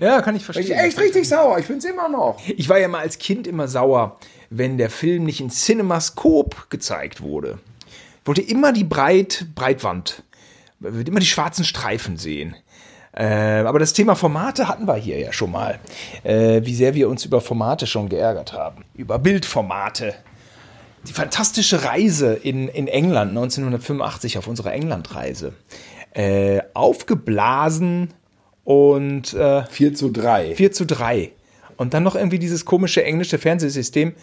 [0.00, 0.78] Ja, kann ich Ich verstehen.
[0.78, 1.58] echt richtig sauer.
[1.58, 2.38] Ich bin's immer noch.
[2.46, 7.20] Ich war ja mal als Kind immer sauer, wenn der Film nicht in Cinemascope gezeigt
[7.20, 7.58] wurde.
[8.26, 10.24] Ich wollte immer die Breit, Breitwand,
[10.80, 12.56] wollte immer die schwarzen Streifen sehen.
[13.12, 15.78] Äh, aber das Thema Formate hatten wir hier ja schon mal.
[16.24, 18.84] Äh, wie sehr wir uns über Formate schon geärgert haben.
[18.94, 20.12] Über Bildformate.
[21.06, 25.52] Die fantastische Reise in, in England 1985 auf unserer Englandreise.
[26.12, 28.12] Äh, aufgeblasen
[28.64, 30.56] und äh, 4 zu 3.
[30.56, 31.30] 4 zu 3.
[31.76, 34.14] Und dann noch irgendwie dieses komische englische Fernsehsystem.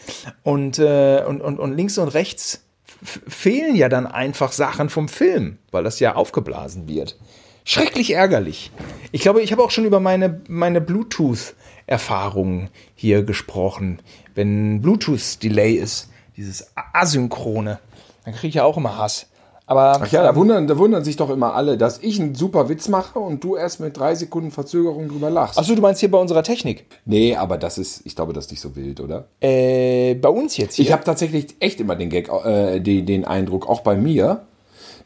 [0.44, 2.63] Und, äh, und, und, und links und rechts
[3.04, 7.18] fehlen ja dann einfach Sachen vom Film, weil das ja aufgeblasen wird.
[7.66, 8.72] Schrecklich ärgerlich.
[9.12, 14.02] Ich glaube, ich habe auch schon über meine, meine Bluetooth-Erfahrungen hier gesprochen.
[14.36, 17.80] Wenn Bluetooth-Delay ist, dieses Asynchrone,
[18.26, 19.28] dann kriege ich ja auch immer Hass.
[19.66, 22.68] Aber Ach ja, da wundern, da wundern sich doch immer alle, dass ich einen super
[22.68, 25.58] Witz mache und du erst mit drei Sekunden Verzögerung drüber lachst.
[25.58, 26.86] Achso, du meinst hier bei unserer Technik.
[27.06, 29.26] Nee, aber das ist, ich glaube, das ist nicht so wild, oder?
[29.40, 30.86] Äh, bei uns jetzt hier.
[30.86, 34.42] Ich habe tatsächlich echt immer den Gag, äh, den, den Eindruck, auch bei mir,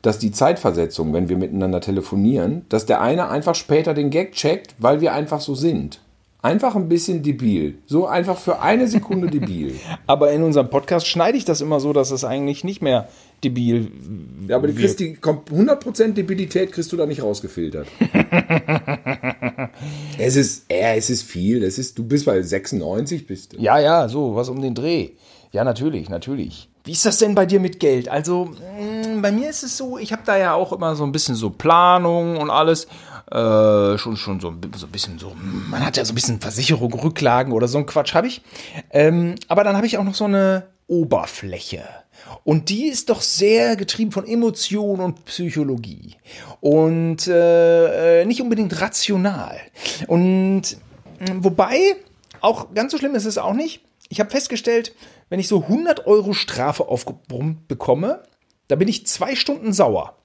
[0.01, 4.75] dass die Zeitversetzung, wenn wir miteinander telefonieren, dass der eine einfach später den Gag checkt,
[4.79, 5.99] weil wir einfach so sind.
[6.41, 7.79] Einfach ein bisschen debil.
[7.87, 9.75] So einfach für eine Sekunde debil.
[10.07, 13.07] Aber in unserem Podcast schneide ich das immer so, dass es eigentlich nicht mehr
[13.43, 13.91] debil.
[14.47, 17.87] Ja, aber du kriegst die kom- 100% Debilität kriegst du da nicht rausgefiltert.
[20.17, 21.63] es ist, äh, es ist viel.
[21.63, 23.57] Es ist, du bist bei 96, bist du.
[23.57, 25.09] Ja, ja, so, was um den Dreh.
[25.51, 26.69] Ja, natürlich, natürlich.
[26.83, 28.09] Wie ist das denn bei dir mit Geld?
[28.09, 31.11] Also, mh, bei mir ist es so, ich habe da ja auch immer so ein
[31.11, 32.87] bisschen so Planung und alles.
[33.29, 35.35] Äh, schon, schon so, so ein bisschen so,
[35.69, 38.41] man hat ja so ein bisschen Versicherung, Rücklagen oder so ein Quatsch habe ich.
[38.91, 41.83] Ähm, aber dann habe ich auch noch so eine Oberfläche.
[42.45, 46.15] Und die ist doch sehr getrieben von Emotion und Psychologie.
[46.61, 49.57] Und äh, äh, nicht unbedingt rational.
[50.07, 50.77] Und
[51.19, 51.97] mh, wobei,
[52.39, 53.81] auch ganz so schlimm ist es auch nicht.
[54.09, 54.93] Ich habe festgestellt,
[55.29, 58.23] wenn ich so 100 Euro Strafe aufgebrummt bekomme,
[58.69, 60.15] da bin ich zwei Stunden sauer.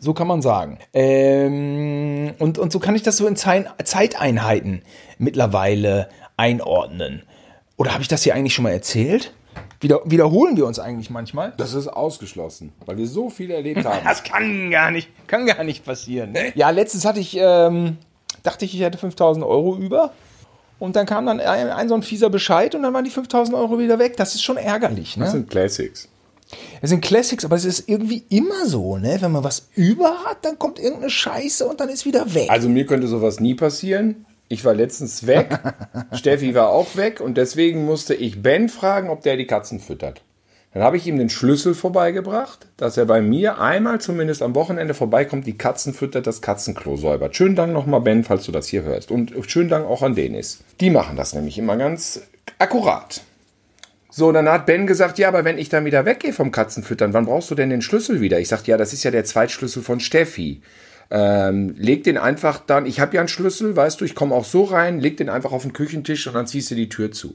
[0.00, 0.78] So kann man sagen.
[0.92, 4.82] Ähm, und, und so kann ich das so in Zei- Zeiteinheiten
[5.18, 7.22] mittlerweile einordnen.
[7.76, 9.32] Oder habe ich das hier eigentlich schon mal erzählt?
[9.80, 11.54] Wieder, wiederholen wir uns eigentlich manchmal?
[11.56, 14.04] Das ist ausgeschlossen, weil wir so viel erlebt haben.
[14.04, 16.34] Das kann gar nicht, kann gar nicht passieren.
[16.54, 17.96] Ja, letztens hatte ich, ähm,
[18.42, 20.12] dachte ich, ich hätte 5000 Euro über.
[20.78, 23.56] Und dann kam dann ein, ein so ein fieser Bescheid und dann waren die 5000
[23.56, 24.16] Euro wieder weg.
[24.18, 25.30] Das ist schon ärgerlich, Das ne?
[25.30, 26.08] sind Classics.
[26.80, 29.18] Es sind Classics, aber es ist irgendwie immer so, ne?
[29.20, 32.50] Wenn man was über hat, dann kommt irgendeine Scheiße und dann ist wieder weg.
[32.50, 34.26] Also mir könnte sowas nie passieren.
[34.48, 35.60] Ich war letztens weg,
[36.12, 40.22] Steffi war auch weg und deswegen musste ich Ben fragen, ob der die Katzen füttert.
[40.72, 44.94] Dann habe ich ihm den Schlüssel vorbeigebracht, dass er bei mir einmal zumindest am Wochenende
[44.94, 47.36] vorbeikommt, die Katzen füttert, das Katzenklo säubert.
[47.36, 49.10] Schönen Dank nochmal, Ben, falls du das hier hörst.
[49.10, 50.62] Und schönen Dank auch an Denis.
[50.80, 52.22] Die machen das nämlich immer ganz
[52.58, 53.22] akkurat.
[54.10, 57.26] So, dann hat Ben gesagt, ja, aber wenn ich dann wieder weggehe vom Katzenfüttern, wann
[57.26, 58.40] brauchst du denn den Schlüssel wieder?
[58.40, 60.62] Ich sagte, ja, das ist ja der Zweitschlüssel von Steffi.
[61.10, 64.44] Ähm, leg den einfach dann, ich habe ja einen Schlüssel, weißt du, ich komme auch
[64.44, 67.34] so rein, leg den einfach auf den Küchentisch und dann ziehst du die Tür zu.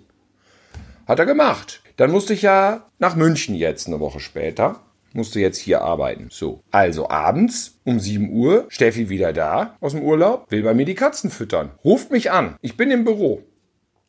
[1.08, 1.82] Hat er gemacht.
[1.98, 4.82] Dann musste ich ja nach München jetzt eine Woche später.
[5.14, 6.28] Musste jetzt hier arbeiten.
[6.30, 6.62] So.
[6.72, 10.96] Also abends um 7 Uhr, Steffi wieder da aus dem Urlaub, will bei mir die
[10.96, 11.72] Katzen füttern.
[11.86, 12.58] Ruft mich an.
[12.62, 13.42] Ich bin im Büro.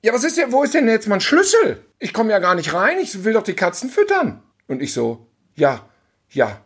[0.07, 1.83] Ja, was ist denn, wo ist denn jetzt mein Schlüssel?
[1.99, 4.40] Ich komme ja gar nicht rein, ich will doch die Katzen füttern.
[4.69, 5.85] Und ich so, ja,
[6.31, 6.61] ja,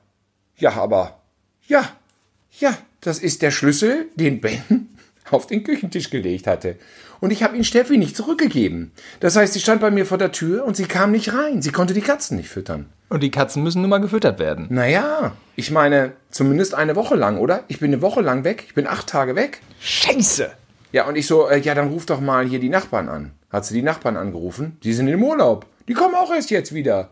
[0.59, 1.23] ja, aber,
[1.67, 1.89] ja,
[2.59, 4.91] ja, das ist der Schlüssel, den Ben
[5.31, 6.77] auf den Küchentisch gelegt hatte.
[7.21, 8.93] Und ich habe ihn Steffi nicht zurückgegeben.
[9.21, 11.63] Das heißt, sie stand bei mir vor der Tür und sie kam nicht rein.
[11.63, 12.91] Sie konnte die Katzen nicht füttern.
[13.09, 14.67] Und die Katzen müssen nun mal gefüttert werden.
[14.69, 17.65] Naja, ich meine, zumindest eine Woche lang, oder?
[17.69, 18.65] Ich bin eine Woche lang weg.
[18.67, 19.63] Ich bin acht Tage weg.
[19.81, 20.60] Scheiße!
[20.93, 23.33] Ja, und ich so, äh, ja, dann ruf doch mal hier die Nachbarn an.
[23.51, 24.79] Hat sie die Nachbarn angerufen?
[24.83, 25.67] Die sind im Urlaub.
[25.89, 27.11] Die kommen auch erst jetzt wieder.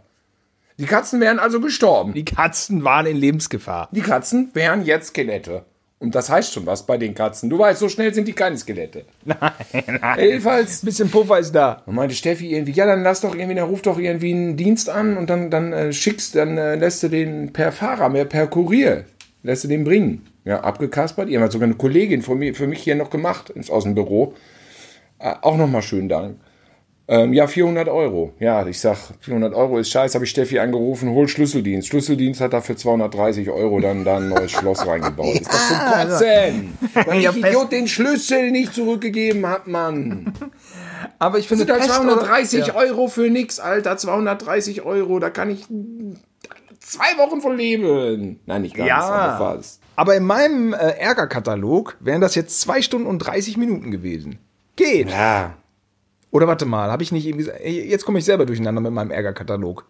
[0.79, 2.15] Die Katzen wären also gestorben.
[2.15, 3.89] Die Katzen waren in Lebensgefahr.
[3.91, 5.65] Die Katzen wären jetzt Skelette.
[6.01, 7.51] Und das heißt schon was bei den Katzen.
[7.51, 9.05] Du weißt, so schnell sind die keine Skelette.
[9.25, 9.39] Nein,
[10.01, 10.19] nein.
[10.21, 11.83] Jedenfalls Ein bisschen Puffer ist da.
[11.87, 14.89] Und meinte Steffi irgendwie, ja, dann lass doch irgendwie, dann ruf doch irgendwie einen Dienst
[14.89, 18.47] an und dann, dann äh, schickst, dann äh, lässt du den per Fahrer, mehr per
[18.47, 19.07] Kurier,
[19.43, 20.27] lässt du den bringen.
[20.45, 21.29] Ja, abgekaspert.
[21.29, 23.95] Ihr habt sogar eine Kollegin von mir, für mich hier noch gemacht, ins aus dem
[23.95, 24.35] Büro.
[25.19, 26.37] Äh, auch nochmal schönen Dank.
[27.11, 28.35] Ähm, ja, 400 Euro.
[28.39, 31.89] Ja, ich sag, 400 Euro ist scheiße, habe ich Steffi angerufen, hol Schlüsseldienst.
[31.89, 35.41] Schlüsseldienst hat da für 230 Euro dann da ein neues Schloss reingebaut.
[35.41, 36.79] Ist doch zum Kotzen!
[37.07, 40.35] Weil Ja, ich Idiot den Schlüssel nicht zurückgegeben hab, Mann.
[41.19, 43.97] Aber ich finde, sind da Pest 230 oder- Euro für nix, Alter.
[43.97, 45.65] 230 Euro, da kann ich
[46.89, 48.41] zwei Wochen von leben.
[48.47, 48.99] Nein, nicht ganz, Ja.
[49.01, 49.81] aber fast.
[49.97, 54.39] Aber in meinem äh, Ärgerkatalog wären das jetzt zwei Stunden und 30 Minuten gewesen.
[54.77, 55.11] Geht.
[55.11, 55.55] Ja.
[56.31, 58.93] Oder warte mal, habe ich nicht eben gesagt, ey, jetzt komme ich selber durcheinander mit
[58.93, 59.87] meinem Ärgerkatalog.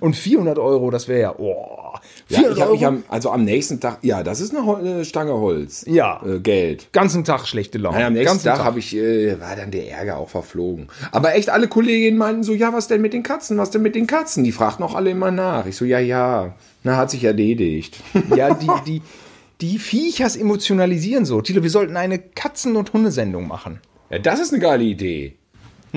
[0.00, 1.94] Und 400 Euro, das wäre ja, oh,
[2.28, 4.76] Ja, 400 ich habe mich Euro, am, also am nächsten Tag, ja, das ist eine,
[4.76, 5.84] eine Stange Holz.
[5.86, 6.22] Ja.
[6.24, 6.92] Äh, Geld.
[6.92, 7.96] ganzen Tag schlechte Laune.
[7.96, 10.88] Nein, am nächsten ganzen Tag, habe ich, äh, war dann der Ärger auch verflogen.
[11.12, 13.58] Aber echt, alle Kolleginnen meinten so, ja, was denn mit den Katzen?
[13.58, 14.44] Was denn mit den Katzen?
[14.44, 15.66] Die fragten auch alle immer nach.
[15.66, 17.98] Ich so, ja, ja, na, hat sich erledigt.
[18.36, 19.02] Ja, die, die,
[19.60, 21.40] die Viechers emotionalisieren so.
[21.40, 23.80] Tilo, wir sollten eine Katzen- und Hundesendung machen.
[24.10, 25.36] Ja, das ist eine geile Idee.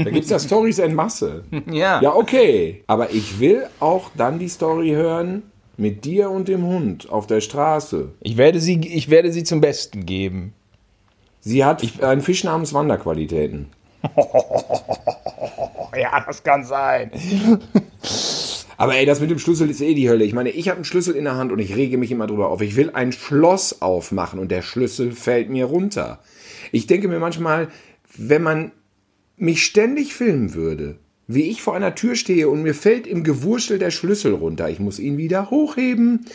[0.03, 1.43] Da gibt's ja Stories en Masse.
[1.71, 2.01] Ja.
[2.01, 2.83] Ja, okay.
[2.87, 5.43] Aber ich will auch dann die Story hören
[5.75, 8.09] mit dir und dem Hund auf der Straße.
[8.21, 10.53] Ich werde sie, ich werde sie zum Besten geben.
[11.39, 13.67] Sie hat einen Fisch namens Wanderqualitäten.
[15.97, 17.09] Ja, das kann sein.
[18.77, 20.23] Aber ey, das mit dem Schlüssel ist eh die Hölle.
[20.23, 22.49] Ich meine, ich habe einen Schlüssel in der Hand und ich rege mich immer drüber
[22.49, 22.61] auf.
[22.61, 26.19] Ich will ein Schloss aufmachen und der Schlüssel fällt mir runter.
[26.71, 27.69] Ich denke mir manchmal,
[28.15, 28.71] wenn man
[29.37, 30.97] mich ständig filmen würde,
[31.27, 34.79] wie ich vor einer Tür stehe und mir fällt im Gewurschtel der Schlüssel runter, ich
[34.79, 36.25] muss ihn wieder hochheben.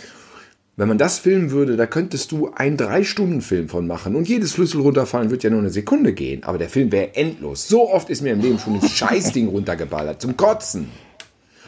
[0.77, 4.17] Wenn man das filmen würde, da könntest du einen Drei-Stunden-Film von machen.
[4.17, 6.45] Und jedes Schlüssel runterfallen wird ja nur eine Sekunde gehen.
[6.45, 7.69] Aber der Film wäre endlos.
[7.69, 10.23] So oft ist mir im Leben schon das Scheißding runtergeballert.
[10.23, 10.89] Zum Kotzen.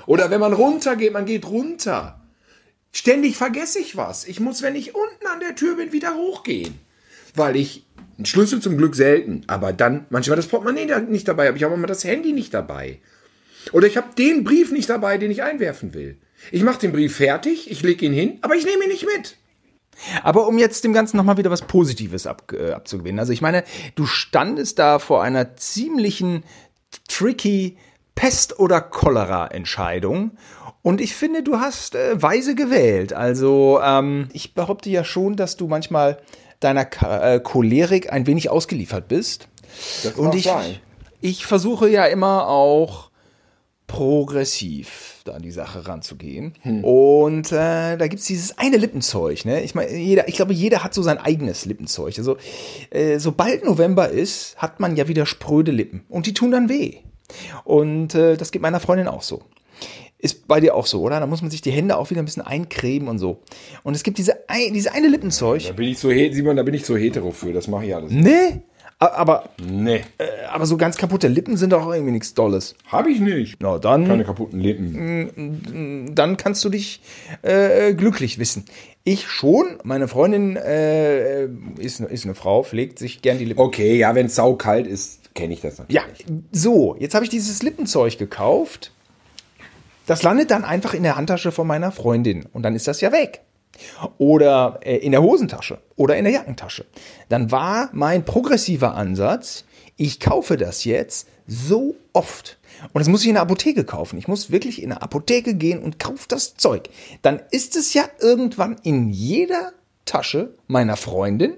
[0.07, 2.18] Oder wenn man runtergeht, man geht runter.
[2.92, 4.27] Ständig vergesse ich was.
[4.27, 6.75] Ich muss, wenn ich unten an der Tür bin, wieder hochgehen.
[7.35, 11.57] Weil ich einen Schlüssel zum Glück selten, aber dann manchmal das Portemonnaie nicht dabei habe.
[11.57, 13.01] Ich habe mal das Handy nicht dabei.
[13.73, 16.18] Oder ich habe den Brief nicht dabei, den ich einwerfen will.
[16.53, 19.37] Ich mache den Brief fertig, ich lege ihn hin, aber ich nehme ihn nicht mit.
[20.23, 23.18] Aber um jetzt dem Ganzen nochmal wieder was Positives ab, äh, abzugewinnen.
[23.18, 26.44] Also ich meine, du standest da vor einer ziemlichen
[27.09, 27.79] tricky
[28.14, 30.33] Pest- oder Cholera-Entscheidung.
[30.83, 33.12] Und ich finde, du hast äh, weise gewählt.
[33.12, 36.18] Also ähm, ich behaupte ja schon, dass du manchmal
[36.64, 39.48] deiner äh, Cholerik ein wenig ausgeliefert bist.
[40.03, 40.77] Das Und ich, sein.
[41.20, 43.11] ich versuche ja immer auch
[43.87, 46.55] progressiv da an die Sache ranzugehen.
[46.83, 49.44] Und äh, da gibt's dieses eine Lippenzeug.
[49.44, 49.62] Ne?
[49.62, 52.18] Ich meine, jeder, ich glaube, jeder hat so sein eigenes Lippenzeug.
[52.18, 52.37] Also,
[52.90, 56.05] äh, sobald November ist, hat man ja wieder spröde Lippen.
[56.09, 56.98] Und die tun dann weh.
[57.64, 59.42] Und äh, das geht meiner Freundin auch so.
[60.24, 61.20] Ist bei dir auch so, oder?
[61.20, 63.42] Da muss man sich die Hände auch wieder ein bisschen eincremen und so.
[63.82, 65.64] Und es gibt diese, ein, diese eine Lippenzeug.
[65.66, 68.10] Da bin ich so, Simon, da bin ich so hetero für, das mache ich alles.
[68.10, 68.62] Nee,
[68.98, 70.00] aber, Nee,
[70.50, 72.74] aber so ganz kaputte Lippen sind doch irgendwie nichts Dolles.
[72.87, 73.56] habe ich nicht.
[73.60, 74.06] Na, dann.
[74.06, 76.14] Keine kaputten Lippen.
[76.14, 77.02] dann kannst du dich
[77.42, 78.64] äh, glücklich wissen.
[79.04, 79.78] Ich schon.
[79.84, 81.44] Meine Freundin äh,
[81.78, 83.60] ist, ist eine Frau, pflegt sich gern die Lippen.
[83.60, 86.00] Okay, ja, wenn es saukalt ist, kenne ich das natürlich.
[86.02, 88.92] Ja, so, jetzt habe ich dieses Lippenzeug gekauft.
[90.07, 93.12] Das landet dann einfach in der Handtasche von meiner Freundin und dann ist das ja
[93.12, 93.43] weg.
[94.19, 96.85] Oder äh, in der Hosentasche oder in der Jackentasche.
[97.29, 99.64] Dann war mein progressiver Ansatz,
[99.97, 102.59] ich kaufe das jetzt so oft,
[102.93, 104.19] und das muss ich in der Apotheke kaufen.
[104.19, 106.88] Ich muss wirklich in der Apotheke gehen und kaufe das Zeug.
[107.23, 109.73] Dann ist es ja irgendwann in jeder
[110.05, 111.55] Tasche meiner Freundin.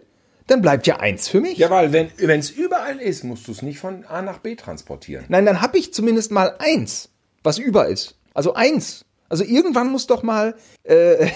[0.47, 1.59] Dann bleibt ja eins für mich.
[1.59, 5.25] Ja, weil wenn es überall ist, musst du es nicht von A nach B transportieren.
[5.29, 7.09] Nein, dann habe ich zumindest mal eins,
[7.43, 8.15] was über ist.
[8.37, 9.07] Also eins.
[9.31, 11.29] Also irgendwann muss doch mal äh,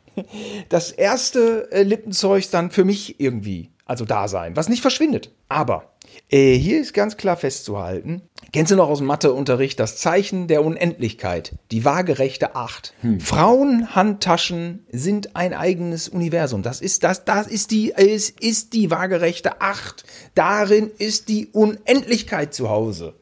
[0.70, 5.32] das erste äh, Lippenzeug dann für mich irgendwie also da sein, was nicht verschwindet.
[5.48, 5.92] Aber
[6.30, 8.22] äh, hier ist ganz klar festzuhalten,
[8.52, 12.94] kennst du noch aus dem Matheunterricht das Zeichen der Unendlichkeit, die waagerechte Acht.
[13.02, 13.20] Hm.
[13.20, 16.62] Frauenhandtaschen sind ein eigenes Universum.
[16.62, 20.04] Das ist das, das ist die, es ist die waagerechte Acht.
[20.34, 23.14] Darin ist die Unendlichkeit zu Hause.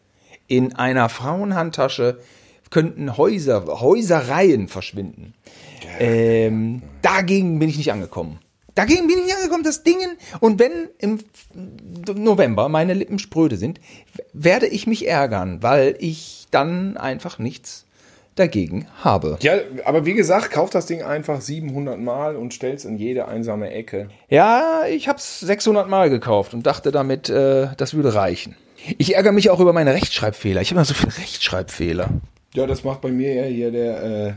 [0.46, 2.20] In einer Frauenhandtasche
[2.70, 5.34] könnten Häuser, Häuserreihen verschwinden.
[5.98, 8.38] Ähm, dagegen bin ich nicht angekommen.
[8.74, 10.16] Dagegen bin ich nicht angekommen, das Dingen.
[10.38, 11.18] Und wenn im
[12.14, 13.80] November meine Lippen spröde sind,
[14.32, 17.86] werde ich mich ärgern, weil ich dann einfach nichts
[18.36, 19.36] dagegen habe.
[19.40, 19.54] Ja,
[19.84, 24.10] aber wie gesagt, kauf das Ding einfach 700 Mal und stell's in jede einsame Ecke.
[24.28, 28.54] Ja, ich habe es 600 Mal gekauft und dachte damit, äh, das würde reichen.
[28.96, 30.60] Ich ärgere mich auch über meine Rechtschreibfehler.
[30.60, 32.10] Ich habe immer so viele Rechtschreibfehler.
[32.54, 34.32] Ja, das macht bei mir ja hier der äh,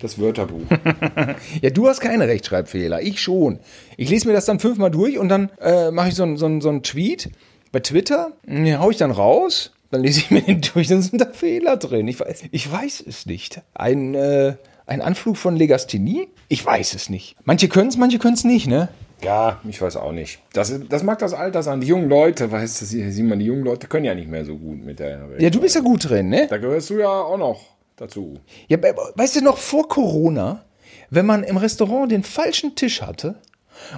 [0.00, 0.66] das Wörterbuch.
[1.62, 3.58] ja, du hast keine Rechtschreibfehler, ich schon.
[3.96, 6.60] Ich lese mir das dann fünfmal durch und dann äh, mache ich so einen so
[6.60, 7.30] so ein Tweet
[7.72, 11.20] bei Twitter, den hau ich dann raus, dann lese ich mir den durch, dann sind
[11.20, 12.08] da Fehler drin.
[12.08, 13.60] Ich weiß, ich weiß es nicht.
[13.74, 14.54] Ein, äh,
[14.86, 16.28] ein Anflug von Legasthenie?
[16.48, 17.36] Ich weiß es nicht.
[17.44, 18.88] Manche können es, manche können es nicht, ne?
[19.22, 20.40] Ja, ich weiß auch nicht.
[20.52, 21.80] Das, das mag das Alter sein.
[21.80, 24.56] Die jungen Leute, weißt du, sieh mal, die jungen Leute können ja nicht mehr so
[24.56, 25.42] gut mit der Welt.
[25.42, 26.46] Ja, du bist ja gut drin, ne?
[26.48, 27.60] Da gehörst du ja auch noch
[27.96, 28.38] dazu.
[28.68, 30.64] Ja, weißt du noch, vor Corona,
[31.10, 33.36] wenn man im Restaurant den falschen Tisch hatte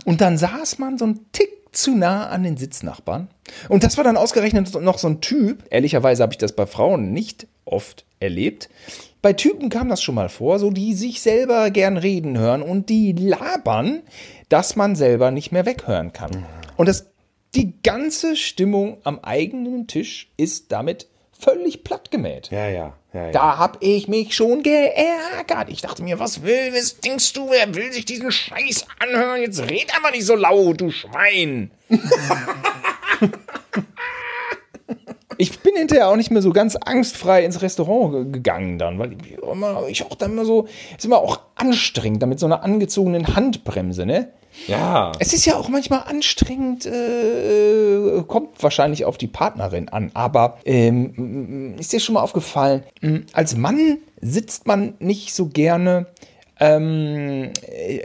[0.05, 3.29] und dann saß man so einen Tick zu nah an den Sitznachbarn.
[3.69, 5.65] Und das war dann ausgerechnet noch so ein Typ.
[5.71, 8.69] Ehrlicherweise habe ich das bei Frauen nicht oft erlebt.
[9.23, 12.89] Bei Typen kam das schon mal vor, so die sich selber gern reden hören und
[12.89, 14.03] die labern,
[14.49, 16.45] dass man selber nicht mehr weghören kann.
[16.77, 17.07] Und das,
[17.55, 21.07] die ganze Stimmung am eigenen Tisch ist damit
[21.43, 22.51] völlig plattgemäht.
[22.51, 22.95] Ja, ja.
[23.13, 23.33] Ja, ja.
[23.33, 25.69] Da hab ich mich schon geärgert.
[25.69, 29.43] Ich dachte mir, was will, was denkst du, wer will sich diesen Scheiß anhören?
[29.43, 31.71] Jetzt red aber nicht so laut, du Schwein.
[35.43, 39.39] ich bin hinterher auch nicht mehr so ganz angstfrei ins Restaurant gegangen dann, weil ich,
[39.43, 44.07] immer, ich auch dann immer so, ist immer auch anstrengend, damit so einer angezogenen Handbremse,
[44.07, 44.29] ne?
[44.69, 45.11] Ja.
[45.19, 50.13] Es ist ja auch manchmal anstrengend, äh, kommt wahrscheinlich auf die Partnerin an.
[50.15, 52.85] Aber ähm, ist dir schon mal aufgefallen,
[53.33, 56.07] als Mann sitzt man nicht so gerne
[56.61, 57.51] ähm,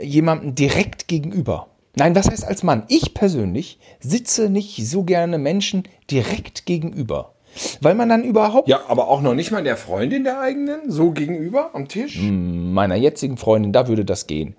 [0.02, 1.68] jemandem direkt gegenüber.
[1.98, 2.84] Nein, was heißt als Mann?
[2.86, 7.34] Ich persönlich sitze nicht so gerne Menschen direkt gegenüber.
[7.80, 8.68] Weil man dann überhaupt.
[8.68, 12.20] Ja, aber auch noch nicht mal der Freundin der eigenen, so gegenüber am Tisch?
[12.20, 14.54] Meiner jetzigen Freundin, da würde das gehen.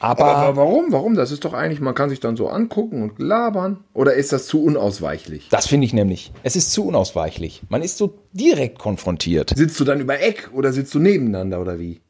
[0.00, 0.86] Aber, aber, warum?
[0.88, 1.14] Warum?
[1.14, 3.84] Das ist doch eigentlich, man kann sich dann so angucken und labern.
[3.92, 5.48] Oder ist das zu unausweichlich?
[5.50, 6.32] Das finde ich nämlich.
[6.42, 7.62] Es ist zu unausweichlich.
[7.68, 9.52] Man ist so direkt konfrontiert.
[9.54, 12.00] Sitzt du dann über Eck oder sitzt du nebeneinander oder wie?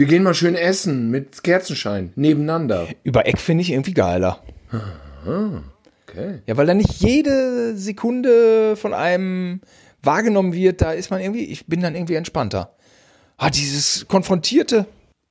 [0.00, 2.88] Wir gehen mal schön essen mit Kerzenschein nebeneinander.
[3.02, 4.42] Über Eck finde ich irgendwie geiler.
[6.08, 6.38] Okay.
[6.46, 9.60] Ja, weil dann nicht jede Sekunde von einem
[10.02, 12.74] wahrgenommen wird, da ist man irgendwie, ich bin dann irgendwie entspannter.
[13.36, 14.86] Ah, dieses Konfrontierte.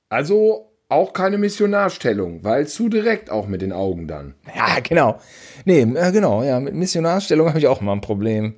[0.10, 4.36] Also auch keine Missionarstellung, weil zu direkt auch mit den Augen dann.
[4.56, 5.20] Ja, genau.
[5.66, 8.54] Nee, äh, genau, ja, mit Missionarstellung habe ich auch immer ein Problem.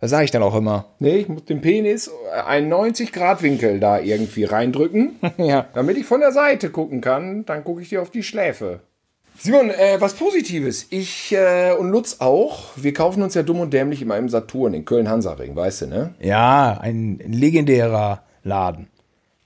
[0.00, 0.86] Das sage ich dann auch immer.
[0.98, 2.10] Nee, ich muss den Penis
[2.46, 5.16] einen 90-Grad-Winkel da irgendwie reindrücken.
[5.38, 5.66] ja.
[5.74, 8.80] Damit ich von der Seite gucken kann, dann gucke ich dir auf die Schläfe.
[9.38, 10.86] Simon, äh, was Positives.
[10.90, 12.68] Ich äh, und Lutz auch.
[12.76, 16.14] Wir kaufen uns ja dumm und dämlich immer im Saturn in Köln-Hansaring, weißt du, ne?
[16.20, 18.88] Ja, ein legendärer Laden.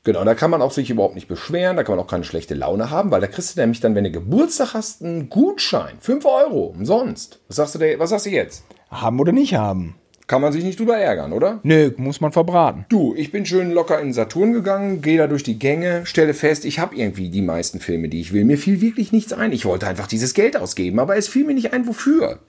[0.05, 2.55] Genau, da kann man auch sich überhaupt nicht beschweren, da kann man auch keine schlechte
[2.55, 5.97] Laune haben, weil da kriegst du nämlich dann, wenn du Geburtstag hast, einen Gutschein.
[6.01, 7.41] 5 Euro, umsonst.
[7.49, 8.65] Was sagst du, dir, was sagst du jetzt?
[8.91, 9.97] Haben oder nicht haben?
[10.29, 11.59] Kann man sich nicht drüber ärgern, oder?
[11.63, 12.85] Nö, muss man verbraten.
[12.91, 16.67] Du, ich bin schön locker in Saturn gegangen, gehe da durch die Gänge, stelle fest,
[16.67, 18.45] ich habe irgendwie die meisten Filme, die ich will.
[18.45, 19.53] Mir fiel wirklich nichts ein.
[19.53, 22.41] Ich wollte einfach dieses Geld ausgeben, aber es fiel mir nicht ein, wofür.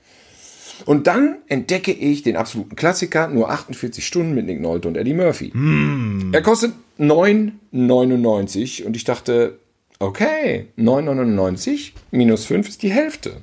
[0.85, 5.13] Und dann entdecke ich den absoluten Klassiker, nur 48 Stunden mit Nick Nolte und Eddie
[5.13, 5.51] Murphy.
[5.53, 6.33] Mm.
[6.33, 9.57] Er kostet 9,99 und ich dachte,
[9.99, 13.37] okay, 9,99 minus 5 ist die Hälfte.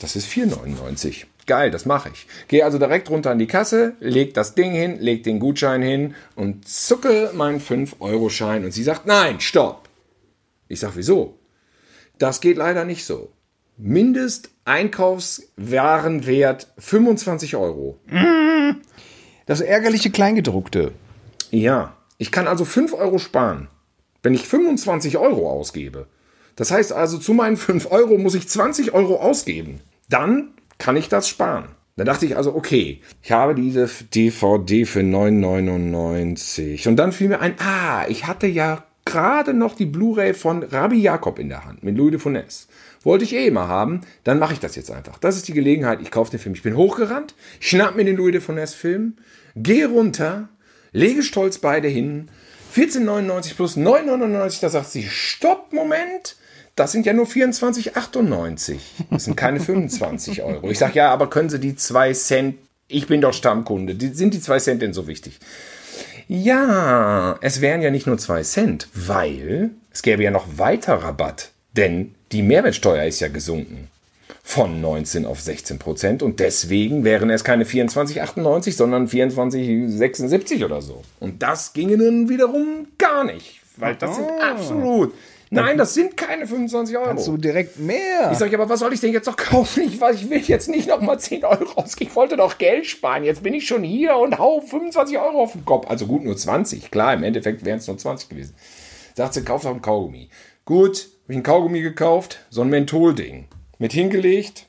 [0.00, 1.26] Das ist 4,99.
[1.46, 2.26] Geil, das mache ich.
[2.48, 6.16] Gehe also direkt runter an die Kasse, leg das Ding hin, leg den Gutschein hin
[6.34, 8.64] und zucke meinen 5-Euro-Schein.
[8.64, 9.88] Und sie sagt, nein, stopp.
[10.66, 11.38] Ich sag, wieso?
[12.18, 13.30] Das geht leider nicht so.
[13.76, 18.00] Mindest Einkaufswarenwert 25 Euro.
[19.46, 20.90] Das ärgerliche Kleingedruckte.
[21.52, 23.68] Ja, ich kann also 5 Euro sparen,
[24.22, 26.08] wenn ich 25 Euro ausgebe.
[26.56, 29.78] Das heißt also, zu meinen 5 Euro muss ich 20 Euro ausgeben.
[30.08, 31.68] Dann kann ich das sparen.
[31.96, 36.88] Dann dachte ich also, okay, ich habe diese DVD für 9,99.
[36.88, 40.96] Und dann fiel mir ein, ah, ich hatte ja gerade noch die Blu-ray von Rabbi
[40.96, 42.66] Jakob in der Hand mit Louis de Funès.
[43.02, 45.16] Wollte ich eh immer haben, dann mache ich das jetzt einfach.
[45.18, 46.54] Das ist die Gelegenheit, ich kaufe den Film.
[46.54, 49.16] Ich bin hochgerannt, schnapp mir den Louis de Funès Film,
[49.54, 50.48] gehe runter,
[50.92, 52.28] lege stolz beide hin,
[52.74, 56.36] 14,99 plus 9,99, da sagt sie, stopp, Moment,
[56.76, 58.76] das sind ja nur 24,98.
[59.10, 60.70] Das sind keine 25 Euro.
[60.70, 62.56] Ich sage, ja, aber können Sie die 2 Cent,
[62.86, 65.40] ich bin doch Stammkunde, die, sind die 2 Cent denn so wichtig?
[66.28, 71.50] Ja, es wären ja nicht nur 2 Cent, weil es gäbe ja noch weiter Rabatt,
[71.72, 73.88] denn die Mehrwertsteuer ist ja gesunken
[74.42, 81.02] von 19 auf 16 Prozent und deswegen wären es keine 24,98, sondern 24,76 oder so.
[81.20, 85.14] Und das ginge nun wiederum gar nicht, weil das sind absolut
[85.56, 87.06] Nein, das sind keine 25 Euro.
[87.06, 88.30] Kannst du direkt mehr?
[88.32, 89.84] Ich sage, aber was soll ich denn jetzt noch kaufen?
[89.84, 92.10] Ich, weiß, ich will jetzt nicht noch mal 10 Euro ausgeben.
[92.10, 93.24] Ich wollte doch Geld sparen.
[93.24, 95.88] Jetzt bin ich schon hier und hau 25 Euro auf den Kopf.
[95.88, 96.90] Also gut, nur 20.
[96.90, 98.54] Klar, im Endeffekt wären es nur 20 gewesen.
[99.14, 100.28] Sagt sie, kauf doch ein Kaugummi.
[100.64, 103.48] Gut, habe ich ein Kaugummi gekauft, so ein Mentholding.
[103.78, 104.66] Mit hingelegt,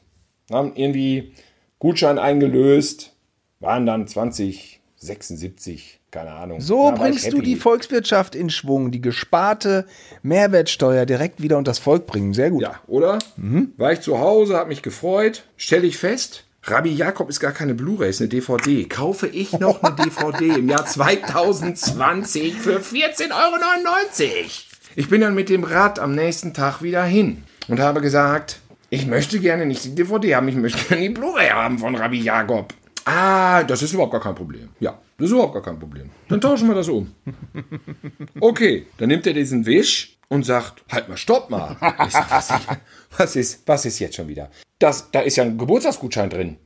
[0.52, 1.34] haben irgendwie
[1.80, 3.14] Gutschein eingelöst,
[3.60, 6.60] waren dann 20, 76, keine Ahnung.
[6.60, 9.86] So bringst du die Volkswirtschaft in Schwung, die gesparte
[10.24, 12.34] Mehrwertsteuer direkt wieder unter das Volk bringen.
[12.34, 12.64] Sehr gut.
[12.64, 13.20] Ja, oder?
[13.36, 13.74] Mhm.
[13.78, 17.74] War ich zu Hause, habe mich gefreut, stelle ich fest, Rabbi Jakob ist gar keine
[17.74, 18.86] Blu-ray, ist eine DVD.
[18.86, 24.42] Kaufe ich noch eine DVD im Jahr 2020 für 14,99 Euro.
[24.96, 29.06] Ich bin dann mit dem Rad am nächsten Tag wieder hin und habe gesagt, ich
[29.06, 32.74] möchte gerne nicht die DVD haben, ich möchte gerne die Blu-ray haben von Rabbi Jakob.
[33.08, 34.68] Ah, das ist überhaupt gar kein Problem.
[34.82, 36.10] Ja, das ist überhaupt gar kein Problem.
[36.28, 37.16] Dann tauschen wir das um.
[38.42, 41.78] Okay, dann nimmt er diesen Wisch und sagt, halt mal, stopp mal.
[42.10, 42.52] Sag, was,
[43.18, 44.52] was, ist, was ist jetzt schon wieder?
[44.78, 46.58] Das, da ist ja ein Geburtstagsgutschein drin.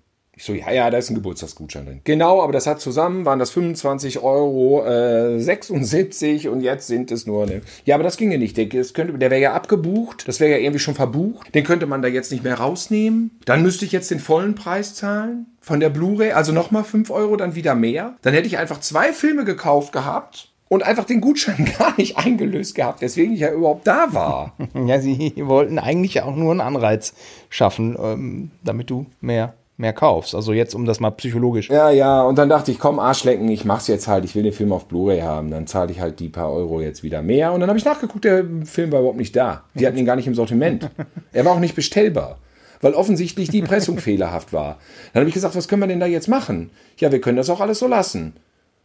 [0.42, 2.02] Ich so, ja, ja, da ist ein Geburtstagsgutschein drin.
[2.04, 7.28] Genau, aber das hat zusammen, waren das 25 Euro, äh, 76 und jetzt sind es
[7.28, 7.62] nur, ne.
[7.86, 8.58] Ja, aber das ginge nicht.
[8.58, 11.54] Der, der wäre ja abgebucht, das wäre ja irgendwie schon verbucht.
[11.54, 13.39] Den könnte man da jetzt nicht mehr rausnehmen.
[13.46, 17.38] Dann müsste ich jetzt den vollen Preis zahlen von der Blu-ray, also nochmal 5 Euro,
[17.38, 18.16] dann wieder mehr.
[18.24, 22.74] Dann hätte ich einfach zwei Filme gekauft gehabt und einfach den Gutschein gar nicht eingelöst
[22.74, 24.58] gehabt, weswegen ich ja überhaupt da war.
[24.88, 27.14] Ja, sie wollten eigentlich auch nur einen Anreiz
[27.50, 30.34] schaffen, ähm, damit du mehr mehr kaufst.
[30.34, 31.70] Also jetzt, um das mal psychologisch.
[31.70, 34.54] Ja, ja, und dann dachte ich, komm, Arschlecken, ich mach's jetzt halt, ich will den
[34.54, 35.52] Film auf Blu-ray haben.
[35.52, 37.52] Dann zahle ich halt die paar Euro jetzt wieder mehr.
[37.52, 39.66] Und dann habe ich nachgeguckt, der Film war überhaupt nicht da.
[39.74, 40.90] Die hatten ihn gar nicht im Sortiment.
[41.34, 42.38] Er war auch nicht bestellbar.
[42.82, 44.80] Weil offensichtlich die Pressung fehlerhaft war.
[45.14, 46.72] Dann habe ich gesagt, was können wir denn da jetzt machen?
[46.98, 48.34] Ja, wir können das auch alles so lassen.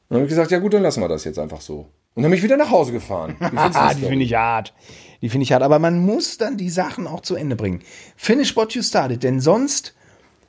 [0.09, 1.87] dann habe ich gesagt, ja gut, dann lassen wir das jetzt einfach so.
[2.15, 3.37] Und dann bin ich wieder nach Hause gefahren.
[3.99, 4.73] die finde ich hart.
[5.23, 5.63] Die finde ich hart.
[5.63, 7.83] Aber man muss dann die Sachen auch zu Ende bringen.
[8.17, 9.23] Finish what you started.
[9.23, 9.95] Denn sonst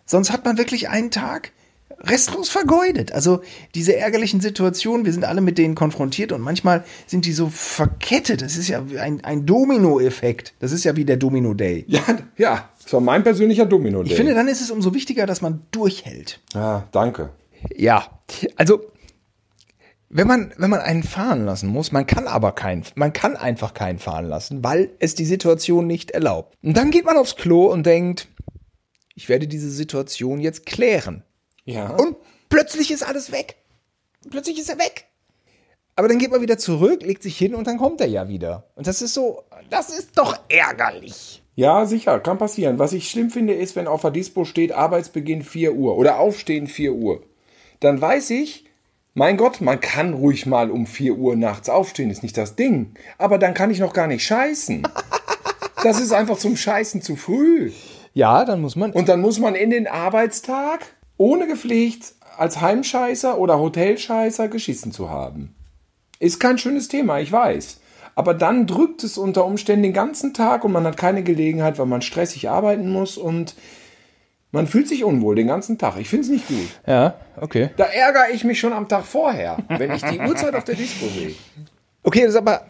[0.07, 1.51] Sonst hat man wirklich einen Tag
[1.99, 3.11] restlos vergeudet.
[3.11, 3.41] Also
[3.75, 8.41] diese ärgerlichen Situationen, wir sind alle mit denen konfrontiert und manchmal sind die so verkettet.
[8.41, 10.53] Das ist ja ein, ein Domino-Effekt.
[10.59, 11.85] Das ist ja wie der Domino-Day.
[11.87, 12.01] Ja,
[12.37, 14.11] ja, das war mein persönlicher Domino-Day.
[14.11, 16.39] Ich finde, dann ist es umso wichtiger, dass man durchhält.
[16.53, 17.29] Ja, danke.
[17.75, 18.05] Ja,
[18.55, 18.81] also
[20.09, 23.73] wenn man, wenn man einen fahren lassen muss, man kann aber keinen, man kann einfach
[23.73, 26.55] keinen fahren lassen, weil es die Situation nicht erlaubt.
[26.63, 28.27] Und dann geht man aufs Klo und denkt,
[29.17, 31.23] ich werde diese Situation jetzt klären.
[31.65, 31.89] Ja.
[31.89, 32.17] Und
[32.49, 33.55] plötzlich ist alles weg.
[34.29, 35.05] Plötzlich ist er weg.
[35.95, 38.69] Aber dann geht man wieder zurück, legt sich hin und dann kommt er ja wieder.
[38.75, 41.41] Und das ist so, das ist doch ärgerlich.
[41.55, 42.77] Ja, sicher, kann passieren.
[42.77, 46.67] Was ich schlimm finde, ist, wenn auf der Dispo steht, Arbeitsbeginn 4 Uhr oder Aufstehen
[46.67, 47.23] 4 Uhr.
[47.79, 48.65] Dann weiß ich,
[49.15, 52.93] mein Gott, man kann ruhig mal um 4 Uhr nachts aufstehen, ist nicht das Ding.
[53.17, 54.87] Aber dann kann ich noch gar nicht scheißen.
[55.81, 57.71] Das ist einfach zum Scheißen zu früh.
[58.13, 58.91] Ja, dann muss man.
[58.91, 60.85] Und dann muss man in den Arbeitstag
[61.17, 65.55] ohne gepflegt als Heimscheißer oder Hotelscheißer geschissen zu haben.
[66.19, 67.79] Ist kein schönes Thema, ich weiß.
[68.15, 71.85] Aber dann drückt es unter Umständen den ganzen Tag und man hat keine Gelegenheit, weil
[71.85, 73.55] man stressig arbeiten muss und
[74.51, 75.97] man fühlt sich unwohl den ganzen Tag.
[75.99, 76.67] Ich finde es nicht gut.
[76.87, 77.69] Ja, okay.
[77.77, 81.05] Da ärgere ich mich schon am Tag vorher, wenn ich die Uhrzeit auf der Disco
[81.07, 81.35] sehe.
[82.01, 82.65] Okay, das ist aber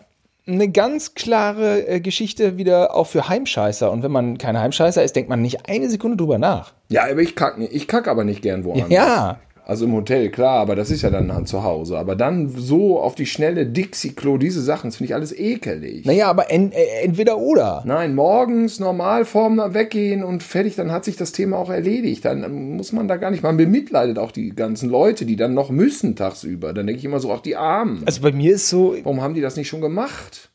[0.48, 3.92] eine ganz klare äh, Geschichte wieder auch für Heimscheißer.
[3.92, 6.74] Und wenn man kein Heimscheißer ist, denkt man nicht eine Sekunde drüber nach.
[6.90, 7.74] Ja, aber ich kack, nicht.
[7.74, 8.90] ich kack aber nicht gern woanders.
[8.90, 11.98] Ja, Also im Hotel, klar, aber das ist ja dann zu Hause.
[11.98, 16.06] Aber dann so auf die schnelle Dixie-Klo, diese Sachen, das finde ich alles ekelig.
[16.06, 17.84] Naja, aber en, äh, entweder oder.
[17.86, 22.24] Nein, morgens normal vorm Weggehen und fertig, dann hat sich das Thema auch erledigt.
[22.24, 25.70] Dann muss man da gar nicht, man bemitleidet auch die ganzen Leute, die dann noch
[25.70, 26.72] müssen tagsüber.
[26.72, 28.04] Dann denke ich immer so, auch die Armen.
[28.06, 30.50] Also bei mir ist so, Warum haben die das nicht schon gemacht?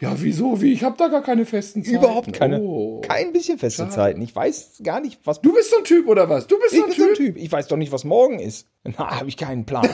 [0.00, 0.60] Ja, wieso?
[0.62, 0.72] Wie?
[0.72, 1.96] Ich habe da gar keine festen Zeiten.
[1.96, 3.02] überhaupt keine, Oh.
[3.02, 4.22] kein bisschen feste Zeiten.
[4.22, 6.46] Ich weiß gar nicht, was Du bist so ein Typ oder was?
[6.46, 7.34] Du bist so ein bin so ein Typ.
[7.34, 7.36] Typ.
[7.36, 8.66] Ich weiß doch nicht, was morgen ist.
[8.84, 9.88] Na, habe ich keinen Plan.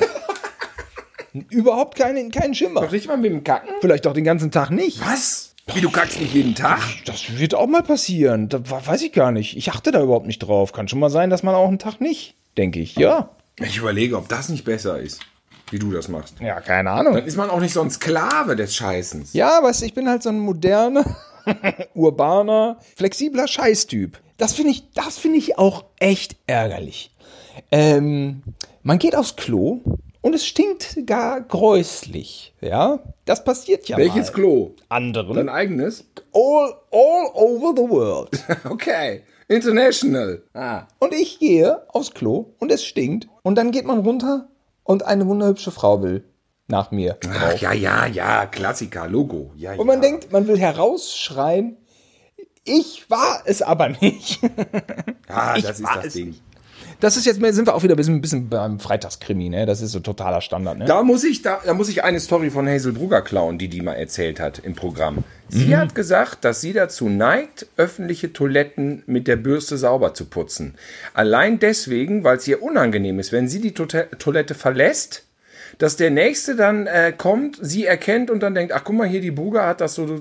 [1.51, 2.83] Überhaupt keinen, keinen Schimmer.
[2.83, 3.69] Noch nicht mal mit dem Kacken?
[3.81, 5.01] Vielleicht doch den ganzen Tag nicht.
[5.07, 5.55] Was?
[5.75, 6.81] Wie, du kackst nicht jeden Tag?
[7.05, 8.49] Das wird auch mal passieren.
[8.49, 9.57] Da weiß ich gar nicht.
[9.57, 10.73] Ich achte da überhaupt nicht drauf.
[10.73, 12.95] Kann schon mal sein, dass man auch einen Tag nicht, denke ich.
[12.97, 13.31] Ja.
[13.61, 15.21] Ich überlege, ob das nicht besser ist,
[15.71, 16.41] wie du das machst.
[16.41, 17.15] Ja, keine Ahnung.
[17.15, 19.33] Dann ist man auch nicht so ein Sklave des Scheißens.
[19.33, 21.05] Ja, weißt du, ich bin halt so ein moderner,
[21.95, 24.19] urbaner, flexibler Scheißtyp.
[24.37, 27.15] Das finde ich, das finde ich auch echt ärgerlich.
[27.71, 28.43] Ähm,
[28.83, 29.81] man geht aufs Klo
[30.21, 32.55] und es stinkt gar gräuslich.
[32.61, 34.33] Ja, das passiert ja Welches mal.
[34.33, 34.75] Klo?
[34.89, 35.35] Anderen.
[35.37, 36.05] Dein eigenes?
[36.33, 38.31] all, all over the world.
[38.69, 39.23] Okay.
[39.49, 40.43] International.
[40.55, 40.89] Ah.
[40.99, 43.29] Und ich gehe aufs Klo und es stinkt.
[43.43, 44.49] Und dann geht man runter
[44.87, 46.25] und eine wunderhübsche Frau will
[46.69, 47.19] nach mir.
[47.29, 48.47] Ach, ja, ja, ja.
[48.47, 49.53] Klassiker, Logo.
[49.57, 50.09] Ja, Und man ja.
[50.09, 51.77] denkt, man will herausschreien,
[52.65, 54.41] ich war es aber nicht.
[55.29, 56.27] Ah, ich das ist das Ding.
[56.29, 56.43] nicht.
[57.01, 59.67] Das ist jetzt, sind wir auch wieder ein bisschen, ein bisschen beim Freitagskrimi, ne?
[59.67, 60.85] Das ist so totaler Standard, ne?
[60.87, 63.83] Da muss ich, da, da muss ich eine Story von Hazel Brugger klauen, die die
[63.83, 65.25] mal erzählt hat im Programm.
[65.49, 70.75] Sie hat gesagt, dass sie dazu neigt, öffentliche Toiletten mit der Bürste sauber zu putzen.
[71.15, 75.26] Allein deswegen, weil es ihr unangenehm ist, wenn sie die Toilette verlässt,
[75.79, 79.21] dass der Nächste dann äh, kommt, sie erkennt und dann denkt, ach guck mal hier,
[79.21, 80.19] die Brugger hat das so äh,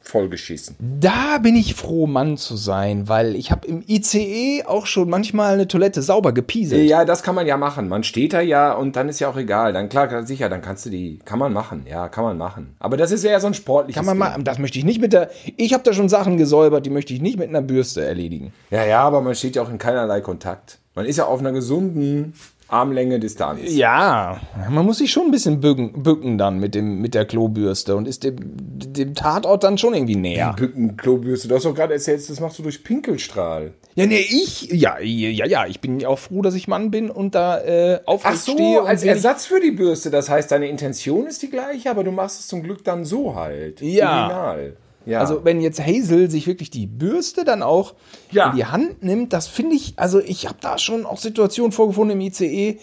[0.00, 0.76] vollgeschissen.
[0.78, 5.54] Da bin ich froh, Mann zu sein, weil ich habe im ICE auch schon manchmal
[5.54, 6.88] eine Toilette sauber gepieselt.
[6.88, 7.88] Ja, das kann man ja machen.
[7.88, 9.72] Man steht da ja und dann ist ja auch egal.
[9.72, 11.86] Dann klar, sicher, dann kannst du die, kann man machen.
[11.88, 12.74] Ja, kann man machen.
[12.78, 14.38] Aber das ist ja so ein sportliches Kann man Ding.
[14.38, 17.12] mal, das möchte ich nicht mit der, ich habe da schon Sachen gesäubert, die möchte
[17.12, 18.52] ich nicht mit einer Bürste erledigen.
[18.70, 20.78] Ja, ja, aber man steht ja auch in keinerlei Kontakt.
[20.94, 22.34] Man ist ja auf einer gesunden
[22.68, 23.60] Armlänge Distanz.
[23.66, 24.40] Ja,
[24.70, 28.08] man muss sich schon ein bisschen bücken, bücken dann mit, dem, mit der Klobürste und
[28.08, 30.54] ist dem, dem Tatort dann schon irgendwie näher.
[30.56, 31.48] Bücken, Klobürste.
[31.48, 33.74] Du hast doch gerade erzählt, das machst du durch Pinkelstrahl.
[33.94, 37.34] Ja, nee, ich, ja, ja, ja, ich bin auch froh, dass ich Mann bin und
[37.34, 40.10] da äh, aufrecht Ach so, als Ersatz für die Bürste.
[40.10, 43.34] Das heißt, deine Intention ist die gleiche, aber du machst es zum Glück dann so
[43.34, 43.80] halt.
[43.82, 44.22] Ja.
[44.22, 44.76] Original.
[45.06, 45.20] Ja.
[45.20, 47.94] Also wenn jetzt Hazel sich wirklich die Bürste dann auch
[48.32, 48.50] Ja.
[48.50, 52.18] in die Hand nimmt, das finde ich, also ich habe da schon auch Situationen vorgefunden
[52.20, 52.78] im ICE.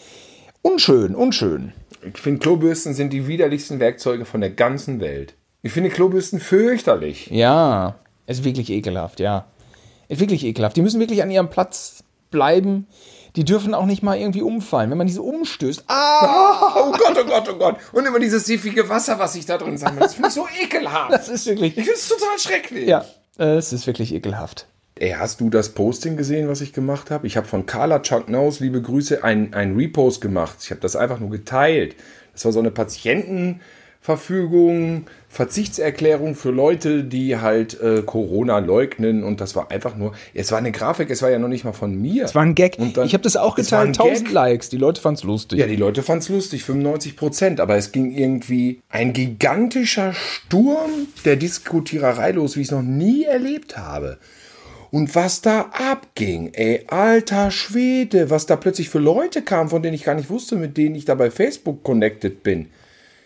[0.61, 1.73] Unschön, unschön.
[2.03, 5.35] ich finde, Klobürsten sind die widerlichsten Werkzeuge von der ganzen Welt.
[5.63, 7.27] Ich finde Klobürsten fürchterlich.
[7.31, 7.95] Ja,
[8.27, 9.45] ist wirklich ekelhaft, ja.
[10.07, 10.75] Ist wirklich ekelhaft.
[10.77, 12.87] Die müssen wirklich an ihrem Platz bleiben.
[13.35, 14.89] Die dürfen auch nicht mal irgendwie umfallen.
[14.91, 17.75] Wenn man diese umstößt, ah, Oh Gott, oh Gott, oh Gott.
[17.93, 20.03] Und immer dieses siffige Wasser, was sich da drin sammelt.
[20.03, 21.13] Das finde ich so ekelhaft.
[21.13, 22.87] das ist wirklich, Ich finde es total schrecklich.
[22.87, 23.05] ja,
[23.39, 24.67] äh, es ist wirklich ekelhaft.
[24.99, 27.25] Ey, hast du das Posting gesehen, was ich gemacht habe?
[27.25, 30.57] Ich habe von Carla Chuck Nose, liebe Grüße, ein, ein Repost gemacht.
[30.61, 31.95] Ich habe das einfach nur geteilt.
[32.33, 32.71] Das war so eine
[34.01, 39.23] Patientenverfügung, Verzichtserklärung für Leute, die halt äh, Corona leugnen.
[39.23, 41.71] Und das war einfach nur, es war eine Grafik, es war ja noch nicht mal
[41.71, 42.25] von mir.
[42.25, 42.77] Es war ein Gag.
[42.79, 44.33] Und dann- ich habe das auch geteilt, 1000 Gag.
[44.33, 44.69] Likes.
[44.69, 45.59] Die Leute fanden es lustig.
[45.59, 47.59] Ja, die Leute fanden es lustig, 95 Prozent.
[47.59, 53.23] Aber es ging irgendwie ein gigantischer Sturm der Diskutiererei los, wie ich es noch nie
[53.23, 54.17] erlebt habe.
[54.89, 59.93] Und was da abging, ey, alter Schwede, was da plötzlich für Leute kamen, von denen
[59.95, 62.67] ich gar nicht wusste, mit denen ich da bei Facebook connected bin.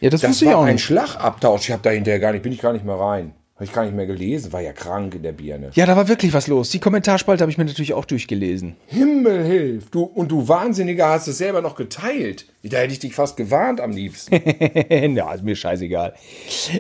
[0.01, 0.83] Ja, das, Das wusste ich war auch ein nicht.
[0.83, 1.65] Schlagabtausch.
[1.69, 3.33] Ich habe da hinterher gar nicht, bin ich gar nicht mehr rein.
[3.55, 5.71] Habe ich gar nicht mehr gelesen, war ja krank in der Birne.
[5.75, 6.71] Ja, da war wirklich was los.
[6.71, 8.75] Die Kommentarspalte habe ich mir natürlich auch durchgelesen.
[8.87, 12.47] Himmel hilf, du und du Wahnsinniger hast es selber noch geteilt.
[12.63, 14.35] Da hätte ich dich fast gewarnt am liebsten.
[15.15, 16.15] ja, ist mir scheißegal.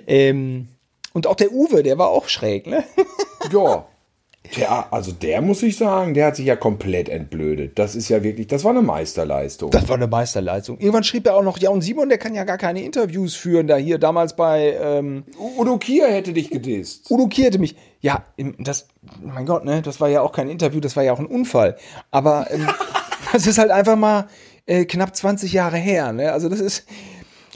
[0.05, 0.67] Ähm,
[1.13, 2.83] und auch der Uwe, der war auch schräg, ne?
[3.53, 3.85] Ja.
[4.51, 7.77] Tja, also der muss ich sagen, der hat sich ja komplett entblödet.
[7.77, 9.71] Das ist ja wirklich, das war eine Meisterleistung.
[9.71, 10.79] Das war eine Meisterleistung.
[10.79, 13.67] Irgendwann schrieb er auch noch, ja, und Simon, der kann ja gar keine Interviews führen,
[13.67, 15.23] da hier damals bei ähm,
[15.57, 17.09] Udo Kier hätte dich gedisst.
[17.09, 17.75] Udo Kierte mich.
[18.01, 18.23] Ja,
[18.59, 18.87] das,
[19.21, 21.75] mein Gott, ne, das war ja auch kein Interview, das war ja auch ein Unfall.
[22.11, 22.67] Aber ähm,
[23.33, 24.27] das ist halt einfach mal
[24.65, 26.31] äh, knapp 20 Jahre her, ne?
[26.31, 26.85] Also das ist,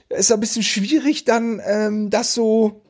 [0.10, 2.82] ist ein bisschen schwierig, dann ähm, das so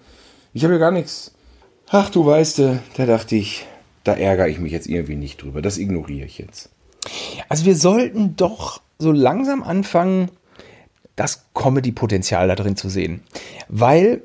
[0.55, 1.33] ich habe ja gar nichts.
[1.93, 3.67] Ach, du weißt, äh, da dachte ich,
[4.05, 5.61] da ärgere ich mich jetzt irgendwie nicht drüber.
[5.61, 6.71] Das ignoriere ich jetzt.
[7.49, 10.31] Also wir sollten doch so langsam anfangen,
[11.17, 13.25] das Comedy-Potenzial da drin zu sehen.
[13.69, 14.23] Weil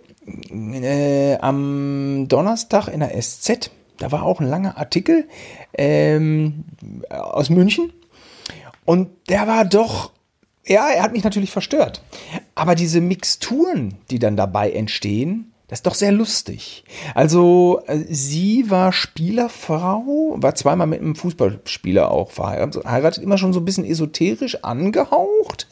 [0.52, 5.28] äh, am Donnerstag in der SZ, da war auch ein langer Artikel
[5.74, 6.66] ähm,
[7.10, 7.92] aus München
[8.86, 10.12] und der war doch,
[10.66, 12.04] ja, er hat mich natürlich verstört.
[12.54, 16.84] Aber diese Mixturen, die dann dabei entstehen, das ist doch sehr lustig.
[17.16, 23.60] Also, äh, sie war Spielerfrau, war zweimal mit einem Fußballspieler auch verheiratet, immer schon so
[23.60, 25.68] ein bisschen esoterisch angehaucht.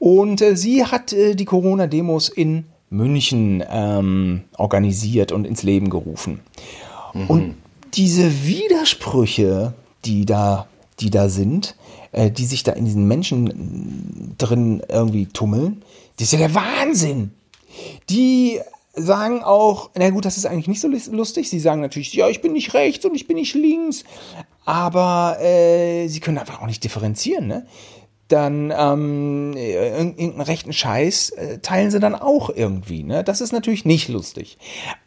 [0.00, 6.40] Und äh, sie hat äh, die Corona-Demos in München ähm, organisiert und ins Leben gerufen.
[7.14, 7.26] Mhm.
[7.28, 7.54] Und
[7.94, 9.72] diese Widersprüche,
[10.04, 10.66] die da,
[10.98, 11.76] die da sind,
[12.10, 15.82] äh, die sich da in diesen Menschen drin irgendwie tummeln,
[16.16, 17.30] das ist ja der Wahnsinn.
[18.10, 18.60] Die
[18.94, 21.48] sagen auch, na gut, das ist eigentlich nicht so lustig.
[21.48, 24.04] Sie sagen natürlich, ja, ich bin nicht rechts und ich bin nicht links.
[24.64, 27.66] Aber äh, sie können einfach auch nicht differenzieren, ne?
[28.32, 33.22] Dann ähm, irgendeinen rechten Scheiß äh, teilen sie dann auch irgendwie, ne?
[33.22, 34.56] Das ist natürlich nicht lustig.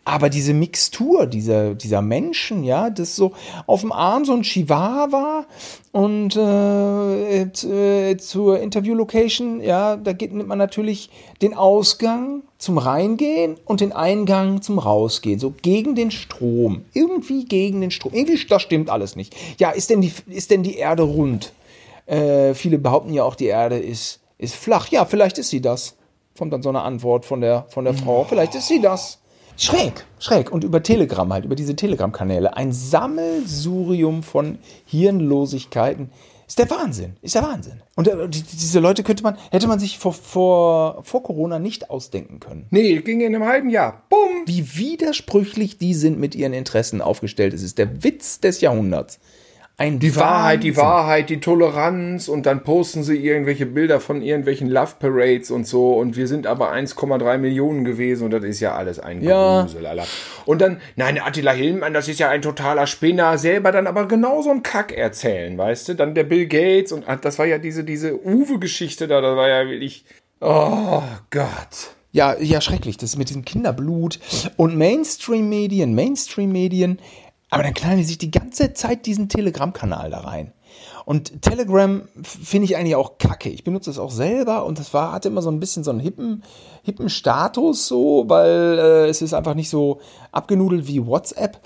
[0.04, 3.32] Aber diese Mixtur dieser, dieser Menschen, ja, das so
[3.66, 5.48] auf dem Arm so ein Chihuahua
[5.92, 11.10] und äh, äh, zur Interview-Location, ja, da geht, nimmt man natürlich
[11.42, 17.82] den Ausgang zum Reingehen und den Eingang zum Rausgehen, so gegen den Strom, irgendwie gegen
[17.82, 18.14] den Strom.
[18.14, 19.36] Irgendwie, das stimmt alles nicht.
[19.58, 21.54] Ja, ist denn die, ist denn die Erde rund?
[22.06, 24.90] Äh, viele behaupten ja auch, die Erde ist, ist flach.
[24.90, 25.96] Ja, vielleicht ist sie das.
[26.38, 28.26] Kommt dann so eine Antwort von der, von der Frau.
[28.26, 29.20] Vielleicht ist sie das.
[29.58, 30.52] Schräg, schräg.
[30.52, 32.58] Und über Telegram halt, über diese Telegram-Kanäle.
[32.58, 36.10] Ein Sammelsurium von Hirnlosigkeiten.
[36.48, 37.16] Ist der Wahnsinn.
[37.22, 37.82] Ist der Wahnsinn.
[37.96, 41.90] Und äh, die, diese Leute könnte man, hätte man sich vor, vor, vor Corona nicht
[41.90, 42.68] ausdenken können.
[42.70, 44.04] Nee, ging in einem halben Jahr.
[44.10, 44.44] Bumm.
[44.46, 47.54] Wie widersprüchlich die sind mit ihren Interessen aufgestellt.
[47.54, 49.20] Es ist der Witz des Jahrhunderts.
[49.78, 54.70] Ein die Wahrheit, die Wahrheit, die Toleranz und dann posten sie irgendwelche Bilder von irgendwelchen
[54.70, 58.74] Love Parades und so und wir sind aber 1,3 Millionen gewesen und das ist ja
[58.74, 59.64] alles ein ja.
[59.64, 60.06] Grusel, Alter.
[60.46, 64.50] Und dann, nein, Attila Hillmann, das ist ja ein totaler Spinner, selber dann aber genauso
[64.50, 65.96] ein Kack erzählen, weißt du?
[65.96, 69.50] Dann der Bill Gates und ah, das war ja diese, diese Uwe-Geschichte da, das war
[69.50, 70.06] ja wirklich,
[70.40, 71.96] oh Gott.
[72.14, 74.22] Ja, ja, schrecklich, das mit diesem Kinderblut
[74.56, 77.00] und Mainstream-Medien, Mainstream-Medien,
[77.56, 80.52] aber dann knallen die sich die ganze Zeit diesen Telegram-Kanal da rein.
[81.06, 83.48] Und Telegram finde ich eigentlich auch kacke.
[83.48, 86.02] Ich benutze es auch selber und das war, hatte immer so ein bisschen so einen
[86.02, 86.44] hippen,
[86.84, 90.02] hippen Status so, weil äh, es ist einfach nicht so
[90.34, 91.62] abgenudelt wie WhatsApp.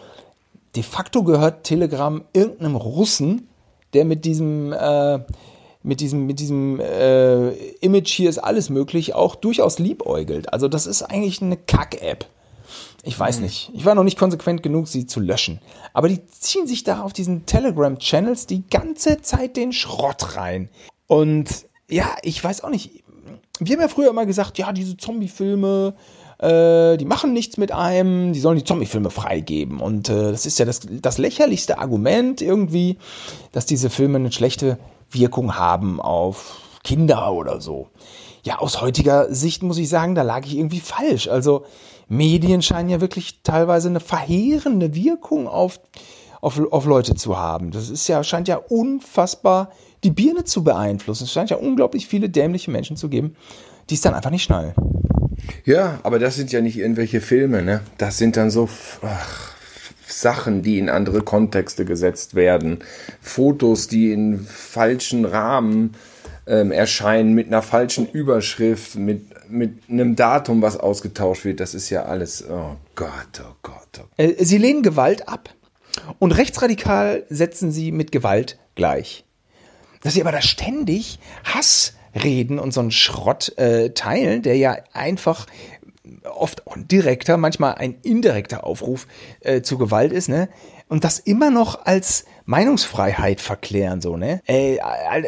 [0.76, 3.48] De facto gehört Telegram irgendeinem Russen,
[3.94, 5.18] der mit diesem, äh,
[5.82, 10.54] mit diesem, mit diesem äh, Image hier ist alles möglich, auch durchaus liebäugelt.
[10.54, 12.28] Also das ist eigentlich eine Kack-App.
[13.04, 13.44] Ich weiß mhm.
[13.44, 13.72] nicht.
[13.74, 15.62] Ich war noch nicht konsequent genug, sie zu löschen.
[15.94, 20.70] Aber die ziehen sich da auf diesen Telegram-Channels die ganze Zeit den Schrott rein.
[21.08, 23.04] Und ja, ich weiß auch nicht.
[23.60, 25.96] Wir haben ja früher immer gesagt, ja, diese Zombie-Filme,
[26.40, 29.80] äh, die machen nichts mit einem, die sollen die Zombie-Filme freigeben.
[29.80, 32.98] Und äh, das ist ja das, das lächerlichste Argument irgendwie,
[33.52, 34.78] dass diese Filme eine schlechte
[35.12, 37.90] Wirkung haben auf Kinder oder so.
[38.44, 41.28] Ja, aus heutiger Sicht muss ich sagen, da lag ich irgendwie falsch.
[41.28, 41.66] Also,
[42.10, 45.80] Medien scheinen ja wirklich teilweise eine verheerende Wirkung auf,
[46.42, 47.72] auf, auf Leute zu haben.
[47.72, 49.72] Das ist ja, scheint ja unfassbar
[50.04, 51.26] die Birne zu beeinflussen.
[51.26, 53.36] Es scheint ja unglaublich viele dämliche Menschen zu geben,
[53.90, 54.74] die es dann einfach nicht schnallen.
[55.66, 57.82] Ja, aber das sind ja nicht irgendwelche Filme, ne?
[57.98, 58.68] Das sind dann so
[59.02, 59.56] ach,
[60.06, 62.80] Sachen, die in andere Kontexte gesetzt werden.
[63.22, 65.96] Fotos, die in falschen Rahmen
[66.48, 71.90] ähm, erscheinen, mit einer falschen Überschrift, mit mit einem Datum, was ausgetauscht wird, das ist
[71.90, 74.00] ja alles, oh Gott, oh Gott.
[74.00, 74.06] Oh.
[74.18, 75.50] Äh, sie lehnen Gewalt ab.
[76.20, 79.26] Und rechtsradikal setzen sie mit Gewalt gleich.
[80.02, 85.46] Dass sie aber da ständig Hassreden und so einen Schrott äh, teilen, der ja einfach
[86.24, 89.08] oft auch ein direkter, manchmal ein indirekter Aufruf
[89.42, 90.50] äh, zu Gewalt ist, ne?
[90.88, 94.42] Und das immer noch als Meinungsfreiheit verklären, so, ne?
[94.46, 94.80] Ey,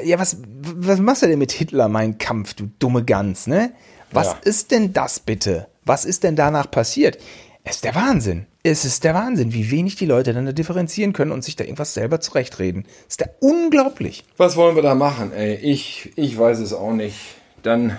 [0.04, 3.74] ja, was, was machst du denn mit Hitler, mein Kampf, du dumme Gans, ne?
[4.12, 4.38] Was ja.
[4.44, 5.68] ist denn das bitte?
[5.86, 7.18] Was ist denn danach passiert?
[7.64, 8.46] Es ist der Wahnsinn.
[8.64, 11.64] Es ist der Wahnsinn, wie wenig die Leute dann da differenzieren können und sich da
[11.64, 12.86] irgendwas selber zurechtreden.
[13.08, 14.24] Es ist der unglaublich.
[14.38, 15.56] Was wollen wir da machen, ey?
[15.56, 17.18] Ich, ich weiß es auch nicht.
[17.64, 17.98] Dann,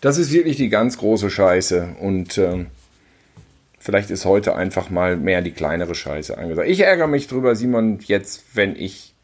[0.00, 2.66] das ist wirklich die ganz große Scheiße und, ähm,
[3.86, 6.68] Vielleicht ist heute einfach mal mehr die kleinere Scheiße angesagt.
[6.68, 9.14] Ich ärgere mich drüber, Simon, jetzt, wenn ich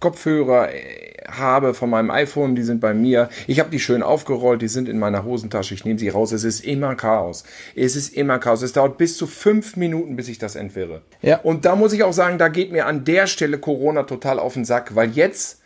[0.00, 3.28] Kopfhörer äh, habe von meinem iPhone, die sind bei mir.
[3.46, 5.74] Ich habe die schön aufgerollt, die sind in meiner Hosentasche.
[5.74, 6.32] Ich nehme sie raus.
[6.32, 7.44] Es ist immer Chaos.
[7.74, 8.62] Es ist immer Chaos.
[8.62, 11.02] Es dauert bis zu fünf Minuten, bis ich das entwirre.
[11.22, 11.38] Ja.
[11.38, 14.54] Und da muss ich auch sagen, da geht mir an der Stelle Corona total auf
[14.54, 15.60] den Sack, weil jetzt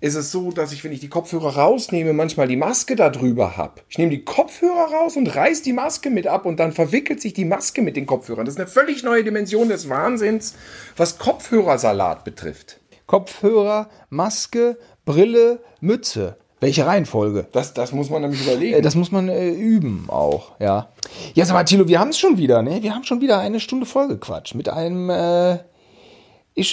[0.00, 3.56] ist es so, dass ich, wenn ich die Kopfhörer rausnehme, manchmal die Maske da drüber
[3.56, 3.80] habe.
[3.88, 7.32] Ich nehme die Kopfhörer raus und reiß die Maske mit ab und dann verwickelt sich
[7.32, 8.44] die Maske mit den Kopfhörern.
[8.44, 10.54] Das ist eine völlig neue Dimension des Wahnsinns,
[10.96, 12.78] was Kopfhörersalat betrifft.
[13.06, 16.36] Kopfhörer, Maske, Brille, Mütze.
[16.58, 17.46] Welche Reihenfolge?
[17.52, 18.76] Das, das muss man nämlich überlegen.
[18.76, 20.88] Äh, das muss man äh, üben auch, ja.
[21.34, 22.82] Ja, sag mal, Thilo, wir haben es schon wieder, ne?
[22.82, 25.58] Wir haben schon wieder eine Stunde vollgequatscht mit einem äh,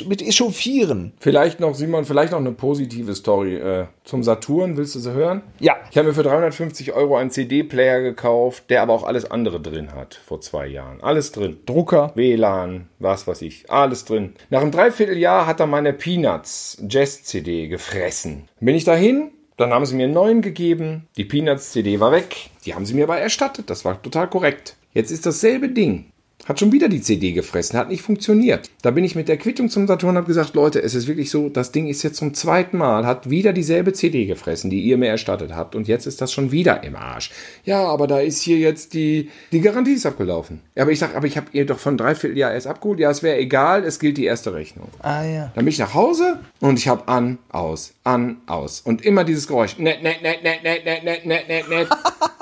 [0.06, 1.14] mit Echauffieren.
[1.20, 3.56] Vielleicht noch, Simon, vielleicht noch eine positive Story.
[3.56, 5.42] Äh, zum Saturn, willst du sie hören?
[5.60, 5.76] Ja.
[5.92, 9.94] Ich habe mir für 350 Euro einen CD-Player gekauft, der aber auch alles andere drin
[9.94, 11.02] hat, vor zwei Jahren.
[11.02, 11.58] Alles drin.
[11.66, 12.12] Drucker.
[12.16, 13.70] WLAN, was weiß ich.
[13.70, 14.34] Alles drin.
[14.50, 18.48] Nach einem Dreivierteljahr hat er meine Peanuts Jazz-CD gefressen.
[18.60, 21.08] Bin ich dahin, dann haben sie mir einen neuen gegeben.
[21.18, 22.50] Die Peanuts-CD war weg.
[22.66, 23.70] Die haben sie mir aber erstattet.
[23.70, 24.76] Das war total korrekt.
[24.94, 26.13] Jetzt ist dasselbe Ding.
[26.46, 28.70] Hat schon wieder die CD gefressen, hat nicht funktioniert.
[28.82, 31.30] Da bin ich mit der Quittung zum Saturn und habe gesagt, Leute, es ist wirklich
[31.32, 34.98] so, das Ding ist jetzt zum zweiten Mal, hat wieder dieselbe CD gefressen, die ihr
[34.98, 37.32] mir erstattet habt und jetzt ist das schon wieder im Arsch.
[37.64, 40.60] Ja, aber da ist hier jetzt die, die Garantie ist abgelaufen.
[40.76, 43.00] Aber ich sag, aber ich habe ihr doch von dreiviertel Jahr erst abgeholt.
[43.00, 44.90] Ja, es wäre egal, es gilt die erste Rechnung.
[45.00, 45.52] Ah ja.
[45.56, 49.48] Dann bin ich nach Hause und ich habe an, aus, an, aus und immer dieses
[49.48, 49.78] Geräusch.
[49.78, 51.88] Net, net, net, net, net, net, net, net, net, net.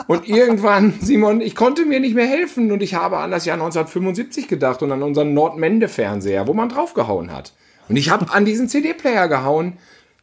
[0.08, 3.56] Und irgendwann, Simon, ich konnte mir nicht mehr helfen und ich habe an das Jahr
[4.00, 7.54] 1975 gedacht und an unseren Nordmende-Fernseher, wo man draufgehauen hat.
[7.90, 9.74] Und ich habe an diesen CD-Player gehauen.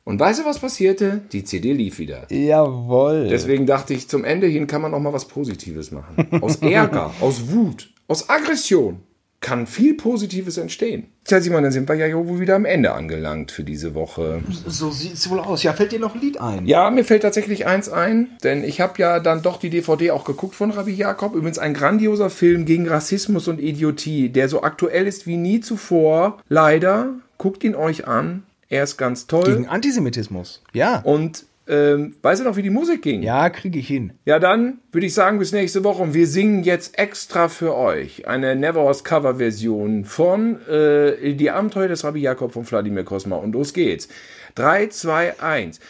[0.04, 1.20] Und weißt du, was passierte?
[1.32, 2.32] Die CD lief wieder.
[2.32, 3.28] Jawohl.
[3.28, 6.28] Deswegen dachte ich, zum Ende hin kann man noch mal was Positives machen.
[6.40, 9.00] Aus Ärger, aus Wut, aus Aggression
[9.40, 11.08] kann viel Positives entstehen.
[11.24, 14.42] Tja, Simon, dann sind wir ja wohl wieder am Ende angelangt für diese Woche.
[14.66, 15.62] So sieht es wohl aus.
[15.62, 16.66] Ja, fällt dir noch ein Lied ein?
[16.66, 20.24] Ja, mir fällt tatsächlich eins ein, denn ich habe ja dann doch die DVD auch
[20.24, 21.34] geguckt von Rabbi Jakob.
[21.34, 26.38] Übrigens ein grandioser Film gegen Rassismus und Idiotie, der so aktuell ist wie nie zuvor.
[26.48, 28.42] Leider, guckt ihn euch an.
[28.68, 29.44] Er ist ganz toll.
[29.44, 30.62] Gegen Antisemitismus.
[30.72, 31.00] Ja.
[31.00, 33.22] Und ähm, weißt du noch, wie die Musik ging?
[33.22, 34.12] Ja, kriege ich hin.
[34.24, 36.02] Ja, dann würde ich sagen, bis nächste Woche.
[36.02, 41.50] Und wir singen jetzt extra für euch eine Never Was Cover Version von äh, Die
[41.50, 43.36] Abenteuer des Rabbi Jakob von Vladimir Kosma.
[43.36, 44.08] Und los geht's.
[44.54, 45.80] 3, 2, 1.